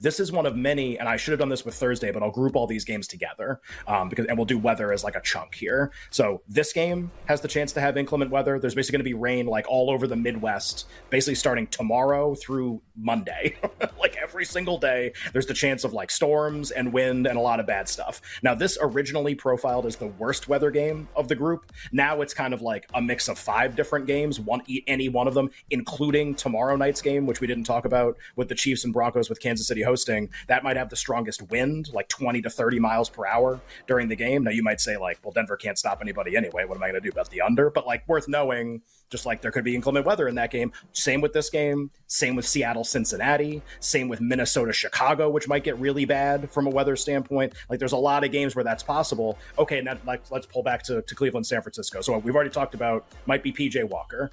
This 0.00 0.18
is 0.18 0.32
one 0.32 0.46
of 0.46 0.56
many, 0.56 0.98
and 0.98 1.08
I 1.08 1.16
should 1.16 1.32
have 1.32 1.40
done 1.40 1.50
this 1.50 1.64
with 1.64 1.74
Thursday, 1.74 2.10
but 2.10 2.22
I'll 2.22 2.30
group 2.30 2.56
all 2.56 2.66
these 2.66 2.84
games 2.84 3.06
together 3.06 3.60
um, 3.86 4.08
because, 4.08 4.26
and 4.26 4.38
we'll 4.38 4.46
do 4.46 4.58
weather 4.58 4.92
as 4.92 5.04
like 5.04 5.14
a 5.14 5.20
chunk 5.20 5.54
here. 5.54 5.92
So 6.08 6.40
this 6.48 6.72
game 6.72 7.10
has 7.26 7.42
the 7.42 7.48
chance 7.48 7.72
to 7.72 7.80
have 7.80 7.98
inclement 7.98 8.30
weather. 8.30 8.58
There's 8.58 8.74
basically 8.74 8.98
going 8.98 9.04
to 9.04 9.10
be 9.10 9.14
rain 9.14 9.46
like 9.46 9.66
all 9.68 9.90
over 9.90 10.06
the 10.06 10.16
Midwest, 10.16 10.86
basically 11.10 11.34
starting 11.34 11.66
tomorrow 11.66 12.34
through 12.34 12.80
Monday, 12.96 13.58
like 14.00 14.16
every 14.16 14.46
single 14.46 14.78
day. 14.78 15.12
There's 15.32 15.46
the 15.46 15.54
chance 15.54 15.84
of 15.84 15.92
like 15.92 16.10
storms 16.10 16.70
and 16.70 16.92
wind 16.92 17.26
and 17.26 17.36
a 17.36 17.40
lot 17.40 17.60
of 17.60 17.66
bad 17.66 17.88
stuff. 17.88 18.22
Now, 18.42 18.54
this 18.54 18.78
originally 18.80 19.34
profiled 19.34 19.84
as 19.84 19.96
the 19.96 20.06
worst 20.06 20.48
weather 20.48 20.70
game 20.70 21.08
of 21.14 21.28
the 21.28 21.34
group. 21.34 21.72
Now 21.92 22.22
it's 22.22 22.32
kind 22.32 22.54
of 22.54 22.62
like 22.62 22.88
a 22.94 23.02
mix 23.02 23.28
of 23.28 23.38
five 23.38 23.76
different 23.76 24.06
games, 24.06 24.40
one 24.40 24.62
any 24.86 25.08
one 25.08 25.28
of 25.28 25.34
them, 25.34 25.50
including 25.70 26.34
tomorrow 26.34 26.76
night's 26.76 27.02
game, 27.02 27.26
which 27.26 27.40
we 27.40 27.46
didn't 27.46 27.64
talk 27.64 27.84
about 27.84 28.16
with 28.36 28.48
the 28.48 28.54
Chiefs 28.54 28.84
and 28.84 28.92
Broncos 28.92 29.28
with 29.28 29.40
Kansas 29.40 29.66
City 29.66 29.82
hosting. 29.90 30.30
That 30.46 30.62
might 30.62 30.76
have 30.76 30.88
the 30.88 30.96
strongest 30.96 31.42
wind, 31.50 31.90
like 31.92 32.08
20 32.08 32.42
to 32.42 32.50
30 32.50 32.78
miles 32.78 33.08
per 33.08 33.26
hour 33.26 33.60
during 33.88 34.06
the 34.06 34.14
game. 34.14 34.44
Now, 34.44 34.52
you 34.52 34.62
might 34.62 34.80
say, 34.80 34.96
like, 34.96 35.18
well, 35.24 35.32
Denver 35.32 35.56
can't 35.56 35.76
stop 35.76 35.98
anybody 36.00 36.36
anyway. 36.36 36.64
What 36.64 36.76
am 36.76 36.82
I 36.84 36.90
going 36.90 37.02
to 37.02 37.08
do 37.08 37.10
about 37.10 37.28
the 37.30 37.40
under? 37.40 37.70
But, 37.70 37.86
like, 37.86 38.08
worth 38.08 38.28
knowing, 38.28 38.82
just 39.10 39.26
like 39.26 39.42
there 39.42 39.50
could 39.50 39.64
be 39.64 39.74
inclement 39.74 40.06
weather 40.06 40.28
in 40.28 40.36
that 40.36 40.52
game. 40.52 40.70
Same 40.92 41.20
with 41.20 41.32
this 41.32 41.50
game. 41.50 41.90
Same 42.06 42.36
with 42.36 42.46
Seattle, 42.46 42.84
Cincinnati. 42.84 43.62
Same 43.80 44.06
with 44.06 44.20
Minnesota, 44.20 44.72
Chicago, 44.72 45.28
which 45.28 45.48
might 45.48 45.64
get 45.64 45.76
really 45.78 46.04
bad 46.04 46.48
from 46.52 46.68
a 46.68 46.70
weather 46.70 46.94
standpoint. 46.94 47.52
Like, 47.68 47.80
there's 47.80 47.92
a 47.92 47.96
lot 47.96 48.22
of 48.22 48.30
games 48.30 48.54
where 48.54 48.64
that's 48.64 48.84
possible. 48.84 49.36
Okay, 49.58 49.80
now 49.80 49.96
like, 50.06 50.22
let's 50.30 50.46
pull 50.46 50.62
back 50.62 50.84
to, 50.84 51.02
to 51.02 51.14
Cleveland, 51.16 51.46
San 51.46 51.62
Francisco. 51.62 52.00
So, 52.00 52.16
we've 52.18 52.36
already 52.36 52.50
talked 52.50 52.74
about 52.74 53.06
might 53.26 53.42
be 53.42 53.52
PJ 53.52 53.88
Walker 53.88 54.30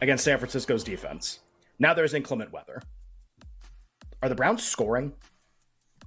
against 0.00 0.24
San 0.24 0.38
Francisco's 0.38 0.82
defense. 0.82 1.40
Now 1.78 1.94
there's 1.94 2.14
inclement 2.14 2.52
weather. 2.52 2.82
Are 4.22 4.28
the 4.28 4.34
Browns 4.34 4.62
scoring? 4.62 5.12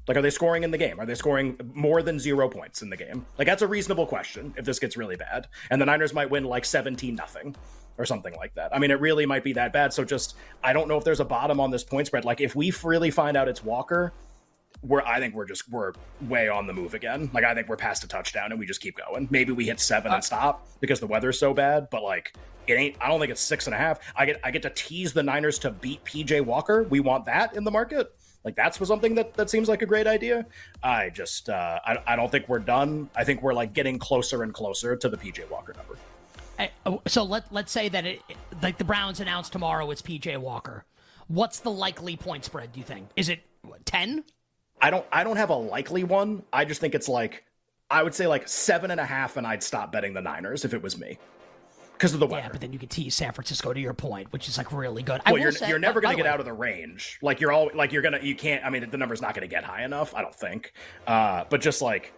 Like, 0.07 0.17
are 0.17 0.21
they 0.21 0.29
scoring 0.29 0.63
in 0.63 0.71
the 0.71 0.77
game? 0.77 0.99
Are 0.99 1.05
they 1.05 1.15
scoring 1.15 1.57
more 1.73 2.01
than 2.01 2.19
zero 2.19 2.49
points 2.49 2.81
in 2.81 2.89
the 2.89 2.97
game? 2.97 3.25
Like, 3.37 3.47
that's 3.47 3.61
a 3.61 3.67
reasonable 3.67 4.05
question 4.05 4.53
if 4.57 4.65
this 4.65 4.77
gets 4.77 4.97
really 4.97 5.15
bad. 5.15 5.47
And 5.69 5.81
the 5.81 5.85
Niners 5.85 6.13
might 6.13 6.29
win 6.29 6.43
like 6.43 6.65
17 6.65 7.15
nothing 7.15 7.55
or 7.97 8.05
something 8.05 8.35
like 8.35 8.53
that. 8.55 8.75
I 8.75 8.79
mean, 8.79 8.91
it 8.91 8.99
really 8.99 9.25
might 9.25 9.43
be 9.43 9.53
that 9.53 9.71
bad. 9.71 9.93
So 9.93 10.03
just, 10.03 10.35
I 10.63 10.73
don't 10.73 10.89
know 10.89 10.97
if 10.97 11.05
there's 11.05 11.21
a 11.21 11.25
bottom 11.25 11.59
on 11.59 11.71
this 11.71 11.83
point 11.85 12.07
spread. 12.07 12.25
Like, 12.25 12.41
if 12.41 12.53
we 12.53 12.73
really 12.83 13.11
find 13.11 13.37
out 13.37 13.47
it's 13.47 13.63
Walker, 13.63 14.11
we're, 14.81 15.03
I 15.03 15.19
think 15.19 15.35
we're 15.35 15.45
just, 15.45 15.69
we're 15.71 15.93
way 16.27 16.49
on 16.49 16.67
the 16.67 16.73
move 16.73 16.95
again. 16.95 17.29
Like, 17.33 17.45
I 17.45 17.53
think 17.53 17.69
we're 17.69 17.77
past 17.77 18.03
a 18.03 18.07
touchdown 18.07 18.51
and 18.51 18.59
we 18.59 18.65
just 18.65 18.81
keep 18.81 18.97
going. 18.97 19.29
Maybe 19.31 19.53
we 19.53 19.67
hit 19.67 19.79
seven 19.79 20.11
and 20.11 20.19
uh, 20.19 20.21
stop 20.21 20.67
because 20.81 20.99
the 20.99 21.07
weather's 21.07 21.39
so 21.39 21.53
bad, 21.53 21.87
but 21.89 22.03
like, 22.03 22.33
it 22.67 22.73
ain't, 22.73 22.95
I 23.01 23.07
don't 23.07 23.19
think 23.19 23.31
it's 23.31 23.41
six 23.41 23.67
and 23.67 23.73
a 23.73 23.77
half. 23.77 23.99
I 24.15 24.25
get, 24.25 24.39
I 24.43 24.51
get 24.51 24.61
to 24.63 24.69
tease 24.69 25.13
the 25.13 25.23
Niners 25.23 25.59
to 25.59 25.71
beat 25.71 26.03
PJ 26.05 26.41
Walker. 26.45 26.83
We 26.83 26.99
want 26.99 27.25
that 27.25 27.55
in 27.55 27.63
the 27.63 27.71
market. 27.71 28.15
Like 28.43 28.55
that's 28.55 28.79
was 28.79 28.89
something 28.89 29.15
that 29.15 29.33
that 29.35 29.49
seems 29.49 29.69
like 29.69 29.81
a 29.81 29.85
great 29.85 30.07
idea. 30.07 30.45
I 30.83 31.09
just 31.09 31.49
uh, 31.49 31.79
I, 31.85 31.97
I 32.07 32.15
don't 32.15 32.29
think 32.29 32.49
we're 32.49 32.59
done. 32.59 33.09
I 33.15 33.23
think 33.23 33.41
we're 33.41 33.53
like 33.53 33.73
getting 33.73 33.97
closer 33.97 34.43
and 34.43 34.53
closer 34.53 34.95
to 34.95 35.09
the 35.09 35.17
PJ 35.17 35.49
Walker 35.49 35.73
number. 35.73 35.97
Oh, 36.85 37.01
So 37.07 37.23
let 37.23 37.51
let's 37.53 37.71
say 37.71 37.89
that 37.89 38.05
it 38.05 38.21
like 38.61 38.77
the 38.77 38.83
Browns 38.83 39.19
announce 39.19 39.49
tomorrow 39.49 39.89
it's 39.91 40.01
PJ 40.01 40.37
Walker. 40.37 40.85
What's 41.27 41.59
the 41.59 41.71
likely 41.71 42.17
point 42.17 42.43
spread? 42.43 42.73
Do 42.73 42.79
you 42.79 42.85
think 42.85 43.07
is 43.15 43.29
it 43.29 43.39
ten? 43.85 44.25
I 44.81 44.89
don't 44.89 45.05
I 45.11 45.23
don't 45.23 45.37
have 45.37 45.49
a 45.49 45.55
likely 45.55 46.03
one. 46.03 46.43
I 46.51 46.65
just 46.65 46.81
think 46.81 46.95
it's 46.95 47.07
like 47.07 47.45
I 47.89 48.03
would 48.03 48.13
say 48.13 48.27
like 48.27 48.49
seven 48.49 48.91
and 48.91 48.99
a 48.99 49.05
half, 49.05 49.37
and 49.37 49.47
I'd 49.47 49.63
stop 49.63 49.91
betting 49.91 50.13
the 50.13 50.21
Niners 50.21 50.65
if 50.65 50.73
it 50.73 50.81
was 50.81 50.97
me 50.97 51.17
because 51.93 52.13
of 52.13 52.19
the 52.19 52.27
weather. 52.27 52.47
Yeah, 52.47 52.51
but 52.51 52.61
then 52.61 52.73
you 52.73 52.79
can 52.79 52.89
tease 52.89 53.15
San 53.15 53.31
Francisco 53.31 53.71
to 53.73 53.79
your 53.79 53.93
point, 53.93 54.31
which 54.33 54.47
is 54.49 54.57
like 54.57 54.71
really 54.71 55.03
good. 55.03 55.21
Well, 55.25 55.37
you're, 55.37 55.51
say, 55.51 55.69
you're 55.69 55.79
never 55.79 56.01
going 56.01 56.13
to 56.13 56.17
get 56.17 56.23
way- 56.25 56.29
out 56.33 56.39
of 56.39 56.45
the 56.45 56.53
range. 56.53 57.19
Like 57.21 57.39
you're 57.39 57.51
all 57.51 57.69
like 57.73 57.91
you're 57.91 58.01
gonna 58.01 58.19
you 58.21 58.35
can't. 58.35 58.65
I 58.65 58.69
mean, 58.69 58.89
the 58.89 58.97
number's 58.97 59.21
not 59.21 59.33
going 59.33 59.47
to 59.47 59.53
get 59.53 59.63
high 59.63 59.83
enough. 59.83 60.13
I 60.13 60.21
don't 60.21 60.35
think. 60.35 60.73
Uh, 61.07 61.45
but 61.49 61.61
just 61.61 61.81
like, 61.81 62.13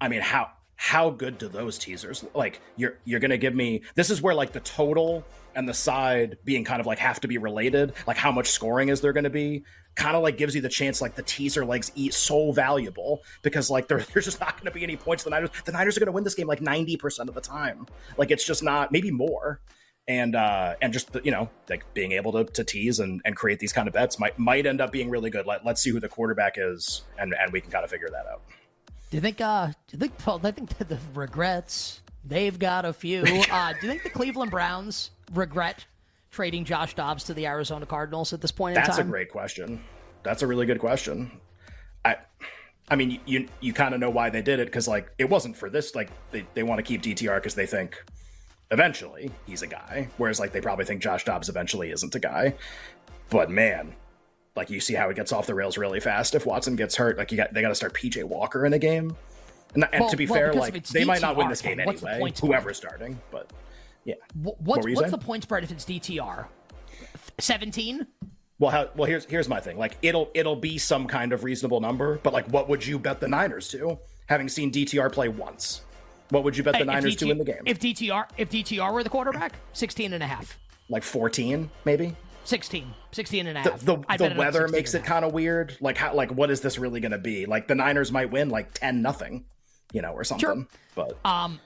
I 0.00 0.08
mean, 0.08 0.20
how 0.20 0.50
how 0.76 1.10
good 1.10 1.38
do 1.38 1.48
those 1.48 1.78
teasers 1.78 2.24
like? 2.34 2.60
You're 2.76 2.98
you're 3.04 3.20
going 3.20 3.30
to 3.30 3.38
give 3.38 3.54
me. 3.54 3.82
This 3.94 4.10
is 4.10 4.22
where 4.22 4.34
like 4.34 4.52
the 4.52 4.60
total 4.60 5.24
and 5.54 5.68
the 5.68 5.74
side 5.74 6.38
being 6.44 6.64
kind 6.64 6.80
of 6.80 6.86
like 6.86 6.98
have 6.98 7.20
to 7.20 7.28
be 7.28 7.38
related. 7.38 7.94
Like 8.06 8.16
how 8.16 8.30
much 8.32 8.48
scoring 8.50 8.88
is 8.90 9.00
there 9.00 9.12
going 9.12 9.24
to 9.24 9.30
be? 9.30 9.64
Kind 9.96 10.16
of 10.16 10.22
like 10.22 10.36
gives 10.36 10.54
you 10.54 10.60
the 10.60 10.68
chance. 10.68 11.00
Like 11.00 11.14
the 11.14 11.22
teaser 11.22 11.64
legs 11.64 11.90
eat 11.94 12.14
so 12.14 12.52
valuable 12.52 13.22
because 13.42 13.70
like 13.70 13.88
there, 13.88 13.98
there's 14.12 14.26
just 14.26 14.40
not 14.40 14.54
going 14.54 14.66
to 14.66 14.70
be 14.70 14.82
any 14.82 14.96
points. 14.96 15.24
The 15.24 15.30
Niners 15.30 15.50
the 15.64 15.72
Niners 15.72 15.96
are 15.96 16.00
going 16.00 16.06
to 16.06 16.12
win 16.12 16.24
this 16.24 16.34
game 16.34 16.46
like 16.46 16.60
ninety 16.60 16.96
percent 16.96 17.28
of 17.28 17.34
the 17.34 17.40
time. 17.40 17.86
Like 18.16 18.30
it's 18.30 18.44
just 18.44 18.62
not 18.62 18.92
maybe 18.92 19.10
more 19.10 19.60
and 20.08 20.36
uh 20.36 20.74
and 20.80 20.92
just 20.92 21.10
you 21.24 21.32
know 21.32 21.50
like 21.68 21.82
being 21.92 22.12
able 22.12 22.30
to, 22.30 22.44
to 22.44 22.62
tease 22.62 23.00
and, 23.00 23.20
and 23.24 23.34
create 23.34 23.58
these 23.58 23.72
kind 23.72 23.88
of 23.88 23.94
bets 23.94 24.20
might 24.20 24.38
might 24.38 24.64
end 24.64 24.80
up 24.80 24.92
being 24.92 25.10
really 25.10 25.30
good 25.30 25.46
Let, 25.46 25.64
let's 25.64 25.82
see 25.82 25.90
who 25.90 25.98
the 25.98 26.08
quarterback 26.08 26.54
is 26.56 27.02
and 27.18 27.34
and 27.34 27.52
we 27.52 27.60
can 27.60 27.72
kind 27.72 27.82
of 27.82 27.90
figure 27.90 28.08
that 28.12 28.24
out 28.26 28.40
Do 29.10 29.16
you 29.16 29.20
think? 29.20 29.40
Uh, 29.40 29.66
do 29.66 29.72
you 29.92 29.98
think? 29.98 30.12
I 30.44 30.50
think 30.52 30.78
the 30.78 30.98
regrets 31.12 32.02
they've 32.24 32.58
got 32.58 32.84
a 32.84 32.92
few. 32.92 33.24
Uh, 33.50 33.72
do 33.80 33.86
you 33.86 33.92
think 33.92 34.02
the 34.02 34.10
Cleveland 34.10 34.50
Browns 34.50 35.10
regret 35.32 35.86
trading 36.30 36.64
Josh 36.64 36.94
Dobbs 36.94 37.24
to 37.24 37.34
the 37.34 37.46
Arizona 37.46 37.86
Cardinals 37.86 38.32
at 38.32 38.40
this 38.40 38.52
point 38.52 38.76
in 38.76 38.82
that's 38.82 38.98
a 38.98 39.04
great 39.04 39.30
question 39.30 39.82
that's 40.22 40.42
a 40.42 40.46
really 40.46 40.66
good 40.66 40.80
question 40.80 41.30
i 42.04 42.16
I 42.88 42.94
mean, 42.94 43.20
you 43.26 43.48
you 43.60 43.72
kind 43.72 43.94
of 43.94 44.00
know 44.00 44.10
why 44.10 44.30
they 44.30 44.42
did 44.42 44.60
it 44.60 44.66
because 44.66 44.86
like 44.86 45.12
it 45.18 45.28
wasn't 45.28 45.56
for 45.56 45.68
this. 45.68 45.94
Like 45.94 46.08
they, 46.30 46.46
they 46.54 46.62
want 46.62 46.78
to 46.78 46.82
keep 46.84 47.02
DTR 47.02 47.36
because 47.36 47.54
they 47.54 47.66
think 47.66 48.02
eventually 48.70 49.30
he's 49.46 49.62
a 49.62 49.66
guy, 49.66 50.08
whereas 50.18 50.38
like 50.38 50.52
they 50.52 50.60
probably 50.60 50.84
think 50.84 51.02
Josh 51.02 51.24
Dobbs 51.24 51.48
eventually 51.48 51.90
isn't 51.90 52.14
a 52.14 52.20
guy. 52.20 52.54
But 53.28 53.50
man, 53.50 53.92
like 54.54 54.70
you 54.70 54.78
see 54.78 54.94
how 54.94 55.08
it 55.10 55.16
gets 55.16 55.32
off 55.32 55.46
the 55.46 55.54
rails 55.54 55.76
really 55.76 55.98
fast 55.98 56.36
if 56.36 56.46
Watson 56.46 56.76
gets 56.76 56.94
hurt. 56.94 57.18
Like 57.18 57.32
you 57.32 57.36
got 57.36 57.52
they 57.52 57.60
got 57.60 57.70
to 57.70 57.74
start 57.74 57.92
PJ 57.92 58.22
Walker 58.22 58.64
in 58.64 58.72
a 58.72 58.78
game. 58.78 59.16
And, 59.74 59.88
and 59.92 60.02
Well- 60.02 60.10
to 60.10 60.16
be 60.16 60.26
well, 60.26 60.38
fair, 60.38 60.52
like 60.54 60.86
they 60.86 61.04
might 61.04 61.20
not 61.20 61.36
win 61.36 61.48
this 61.48 61.62
game 61.62 61.80
anyway. 61.80 62.32
Whoever's 62.40 62.76
starting, 62.76 63.18
but 63.32 63.52
yeah. 64.06 64.14
Wh- 64.32 64.58
What 64.62 64.82
What's, 64.84 64.98
saying? 65.00 65.10
the 65.10 65.18
point 65.18 65.42
spread 65.42 65.62
if 65.64 65.70
it's 65.70 65.84
DTR? 65.84 66.46
17? 67.38 68.06
Well, 68.58 68.70
how, 68.70 68.88
well, 68.96 69.06
here's 69.06 69.26
here's 69.26 69.48
my 69.50 69.60
thing. 69.60 69.76
Like, 69.76 69.98
it'll 70.00 70.30
it'll 70.32 70.56
be 70.56 70.78
some 70.78 71.06
kind 71.06 71.34
of 71.34 71.44
reasonable 71.44 71.80
number, 71.80 72.18
but 72.22 72.32
like, 72.32 72.46
what 72.48 72.70
would 72.70 72.86
you 72.86 72.98
bet 72.98 73.20
the 73.20 73.28
Niners 73.28 73.68
to? 73.68 73.98
Having 74.28 74.48
seen 74.48 74.72
DTR 74.72 75.12
play 75.12 75.28
once, 75.28 75.82
what 76.30 76.42
would 76.42 76.56
you 76.56 76.62
bet 76.62 76.72
the 76.74 76.80
If 76.80 76.86
Niners 76.86 77.16
DT 77.16 77.18
to 77.18 77.30
in 77.32 77.38
the 77.38 77.44
game? 77.44 77.62
If 77.66 77.78
DTR 77.78 78.26
if 78.38 78.48
DTR 78.48 78.94
were 78.94 79.02
the 79.04 79.10
quarterback, 79.10 79.52
16 79.74 80.14
and 80.14 80.22
a 80.22 80.26
half. 80.26 80.58
like 80.88 81.02
14, 81.02 81.68
maybe. 81.84 82.16
16. 82.44 82.86
16 83.12 83.46
and 83.48 83.58
a 83.58 83.62
The 83.64 83.70
half. 83.72 83.80
the, 83.80 83.96
the 84.16 84.24
it 84.32 84.36
weather 84.38 84.68
makes 84.68 84.94
it 84.94 85.04
kind 85.04 85.24
of 85.26 85.34
weird. 85.34 85.76
Like, 85.82 85.98
how 85.98 86.14
like 86.14 86.30
what 86.30 86.50
is 86.50 86.62
this 86.62 86.78
really 86.78 87.00
going 87.00 87.12
to 87.12 87.18
be? 87.18 87.44
Like, 87.44 87.68
the 87.68 87.74
Niners 87.74 88.10
might 88.10 88.30
win 88.30 88.48
like 88.48 88.72
10 88.72 89.02
nothing, 89.02 89.44
you 89.92 90.00
know, 90.00 90.12
or 90.12 90.24
something. 90.24 90.66
But 90.94 91.18
Um, 91.26 91.60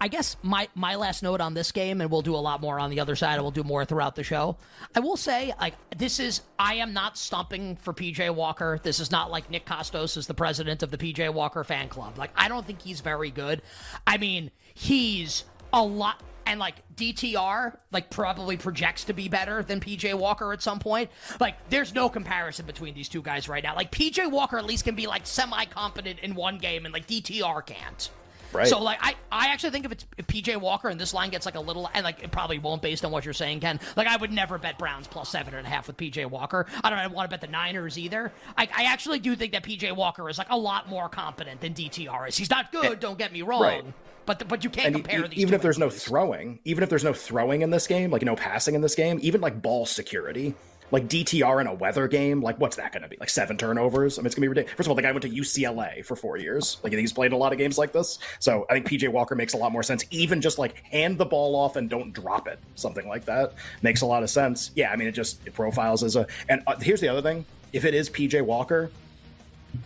I 0.00 0.08
guess 0.08 0.36
my 0.42 0.68
my 0.74 0.96
last 0.96 1.22
note 1.22 1.40
on 1.40 1.54
this 1.54 1.72
game, 1.72 2.00
and 2.00 2.10
we'll 2.10 2.22
do 2.22 2.34
a 2.34 2.38
lot 2.38 2.60
more 2.60 2.78
on 2.78 2.90
the 2.90 3.00
other 3.00 3.16
side, 3.16 3.34
and 3.34 3.42
we'll 3.42 3.50
do 3.50 3.64
more 3.64 3.84
throughout 3.84 4.14
the 4.14 4.22
show. 4.22 4.56
I 4.94 5.00
will 5.00 5.16
say, 5.16 5.54
like, 5.58 5.74
this 5.96 6.20
is 6.20 6.42
I 6.58 6.74
am 6.74 6.92
not 6.92 7.16
stumping 7.16 7.76
for 7.76 7.92
PJ 7.92 8.34
Walker. 8.34 8.78
This 8.82 9.00
is 9.00 9.10
not 9.10 9.30
like 9.30 9.50
Nick 9.50 9.64
Kostos 9.64 10.16
is 10.16 10.26
the 10.26 10.34
president 10.34 10.82
of 10.82 10.90
the 10.90 10.98
PJ 10.98 11.32
Walker 11.32 11.64
fan 11.64 11.88
club. 11.88 12.18
Like, 12.18 12.30
I 12.36 12.48
don't 12.48 12.66
think 12.66 12.82
he's 12.82 13.00
very 13.00 13.30
good. 13.30 13.62
I 14.06 14.18
mean, 14.18 14.50
he's 14.74 15.44
a 15.72 15.82
lot. 15.82 16.22
And 16.48 16.60
like 16.60 16.76
DTR, 16.94 17.76
like 17.90 18.08
probably 18.08 18.56
projects 18.56 19.04
to 19.04 19.12
be 19.12 19.28
better 19.28 19.64
than 19.64 19.80
PJ 19.80 20.14
Walker 20.14 20.52
at 20.52 20.62
some 20.62 20.78
point. 20.78 21.10
Like, 21.40 21.56
there's 21.70 21.92
no 21.92 22.08
comparison 22.08 22.66
between 22.66 22.94
these 22.94 23.08
two 23.08 23.20
guys 23.20 23.48
right 23.48 23.64
now. 23.64 23.74
Like 23.74 23.90
PJ 23.90 24.30
Walker 24.30 24.56
at 24.56 24.64
least 24.64 24.84
can 24.84 24.94
be 24.94 25.08
like 25.08 25.26
semi 25.26 25.64
competent 25.64 26.20
in 26.20 26.36
one 26.36 26.58
game, 26.58 26.84
and 26.84 26.94
like 26.94 27.08
DTR 27.08 27.66
can't. 27.66 28.10
Right. 28.56 28.68
So 28.68 28.80
like 28.80 28.98
I, 29.00 29.14
I 29.30 29.48
actually 29.48 29.70
think 29.70 29.84
if 29.84 29.92
it's 29.92 30.06
if 30.18 30.26
PJ 30.26 30.56
Walker 30.60 30.88
and 30.88 31.00
this 31.00 31.14
line 31.14 31.30
gets 31.30 31.46
like 31.46 31.54
a 31.54 31.60
little 31.60 31.90
and 31.94 32.04
like 32.04 32.22
it 32.22 32.30
probably 32.30 32.58
won't 32.58 32.82
based 32.82 33.04
on 33.04 33.10
what 33.12 33.24
you're 33.24 33.34
saying, 33.34 33.60
Ken. 33.60 33.80
Like 33.96 34.06
I 34.06 34.16
would 34.16 34.32
never 34.32 34.58
bet 34.58 34.78
Browns 34.78 35.06
plus 35.06 35.28
seven 35.28 35.54
and 35.54 35.66
a 35.66 35.70
half 35.70 35.86
with 35.86 35.96
PJ 35.96 36.26
Walker. 36.30 36.66
I 36.82 36.90
don't 36.90 37.12
want 37.12 37.30
to 37.30 37.34
bet 37.34 37.40
the 37.40 37.52
Niners 37.52 37.98
either. 37.98 38.32
I, 38.56 38.68
I 38.76 38.84
actually 38.84 39.18
do 39.18 39.36
think 39.36 39.52
that 39.52 39.62
PJ 39.62 39.94
Walker 39.94 40.28
is 40.28 40.38
like 40.38 40.48
a 40.50 40.58
lot 40.58 40.88
more 40.88 41.08
competent 41.08 41.60
than 41.60 41.74
DTR 41.74 42.28
is. 42.28 42.36
He's 42.36 42.50
not 42.50 42.72
good, 42.72 43.00
don't 43.00 43.18
get 43.18 43.32
me 43.32 43.42
wrong. 43.42 43.62
Right. 43.62 43.84
But 44.26 44.48
but 44.48 44.64
you 44.64 44.70
can't 44.70 44.88
and 44.88 44.96
compare 44.96 45.24
e- 45.24 45.28
these. 45.28 45.38
even 45.38 45.54
if 45.54 45.62
there's 45.62 45.78
no 45.78 45.88
throwing, 45.88 46.58
even 46.64 46.82
if 46.82 46.90
there's 46.90 47.04
no 47.04 47.12
throwing 47.12 47.62
in 47.62 47.70
this 47.70 47.86
game, 47.86 48.10
like 48.10 48.22
no 48.22 48.34
passing 48.34 48.74
in 48.74 48.80
this 48.80 48.96
game, 48.96 49.18
even 49.22 49.40
like 49.40 49.62
ball 49.62 49.86
security, 49.86 50.54
like 50.90 51.08
DTR 51.08 51.60
in 51.60 51.66
a 51.66 51.74
weather 51.74 52.06
game, 52.08 52.42
like 52.42 52.58
what's 52.60 52.76
that 52.76 52.92
going 52.92 53.02
to 53.02 53.08
be? 53.08 53.16
Like 53.18 53.30
seven 53.30 53.56
turnovers? 53.56 54.18
I 54.18 54.22
mean, 54.22 54.26
it's 54.26 54.34
going 54.34 54.42
to 54.42 54.46
be 54.46 54.48
ridiculous. 54.48 54.76
First 54.76 54.86
of 54.86 54.90
all, 54.90 54.96
the 54.96 55.02
guy 55.02 55.10
went 55.10 55.22
to 55.22 55.30
UCLA 55.30 56.04
for 56.04 56.16
four 56.16 56.36
years. 56.36 56.78
Like 56.82 56.92
he's 56.92 57.12
played 57.12 57.32
a 57.32 57.36
lot 57.36 57.52
of 57.52 57.58
games 57.58 57.78
like 57.78 57.92
this, 57.92 58.18
so 58.38 58.66
I 58.70 58.74
think 58.74 58.86
PJ 58.86 59.08
Walker 59.08 59.34
makes 59.34 59.54
a 59.54 59.56
lot 59.56 59.72
more 59.72 59.82
sense. 59.82 60.04
Even 60.10 60.40
just 60.40 60.58
like 60.58 60.82
hand 60.84 61.18
the 61.18 61.24
ball 61.26 61.56
off 61.56 61.76
and 61.76 61.90
don't 61.90 62.12
drop 62.12 62.46
it, 62.46 62.58
something 62.74 63.08
like 63.08 63.24
that 63.24 63.54
makes 63.82 64.02
a 64.02 64.06
lot 64.06 64.22
of 64.22 64.30
sense. 64.30 64.70
Yeah, 64.74 64.90
I 64.90 64.96
mean, 64.96 65.08
it 65.08 65.12
just 65.12 65.44
it 65.46 65.54
profiles 65.54 66.02
as 66.02 66.16
a. 66.16 66.26
And 66.48 66.62
uh, 66.66 66.76
here's 66.80 67.00
the 67.00 67.08
other 67.08 67.22
thing: 67.22 67.44
if 67.72 67.84
it 67.84 67.94
is 67.94 68.08
PJ 68.08 68.42
Walker, 68.42 68.90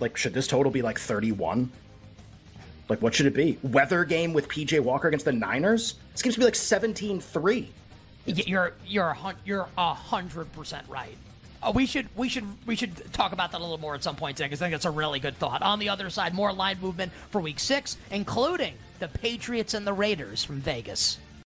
like 0.01 0.17
should 0.17 0.35
this 0.35 0.47
total 0.47 0.71
be 0.71 0.83
like 0.83 0.99
31? 0.99 1.71
Like, 2.89 3.01
what 3.01 3.15
should 3.15 3.27
it 3.27 3.35
be? 3.35 3.57
Weather 3.63 4.05
game 4.05 4.33
with 4.33 4.49
PJ 4.49 4.81
Walker 4.81 5.07
against 5.09 5.25
the 5.25 5.33
Niners? 5.33 5.95
This 6.13 6.23
game's 6.23 6.37
gonna 6.37 6.43
be 6.43 6.49
like 6.49 6.57
17 6.57 7.21
3. 7.21 7.61
Y- 7.61 7.69
You're 8.27 8.75
you're 8.87 9.09
a 9.09 9.35
you're 9.45 9.69
a 9.77 9.95
hundred 9.95 10.53
percent 10.53 10.87
right. 10.89 11.17
Uh, 11.63 11.73
we 11.75 11.87
should 11.87 12.09
we 12.17 12.29
should 12.29 12.45
we 12.67 12.77
should 12.77 13.13
talk 13.13 13.33
about 13.33 13.53
that 13.53 13.59
a 13.59 13.63
little 13.63 13.79
more 13.79 13.95
at 13.95 14.03
some 14.03 14.17
point 14.17 14.37
today 14.37 14.47
because 14.47 14.63
I 14.63 14.67
think 14.67 14.75
it's 14.75 14.85
a 14.85 14.91
really 14.91 15.21
good 15.21 15.37
thought. 15.37 15.63
On 15.63 15.79
the 15.79 15.89
other 15.89 16.09
side, 16.11 16.35
more 16.35 16.53
line 16.53 16.79
movement 16.81 17.13
for 17.31 17.41
Week 17.41 17.59
Six, 17.59 17.97
including 18.11 18.75
the 18.99 19.09
Patriots 19.09 19.75
and 19.75 19.87
the 19.87 19.93
Raiders 19.93 20.45
from 20.45 20.61
Vegas. 20.61 21.19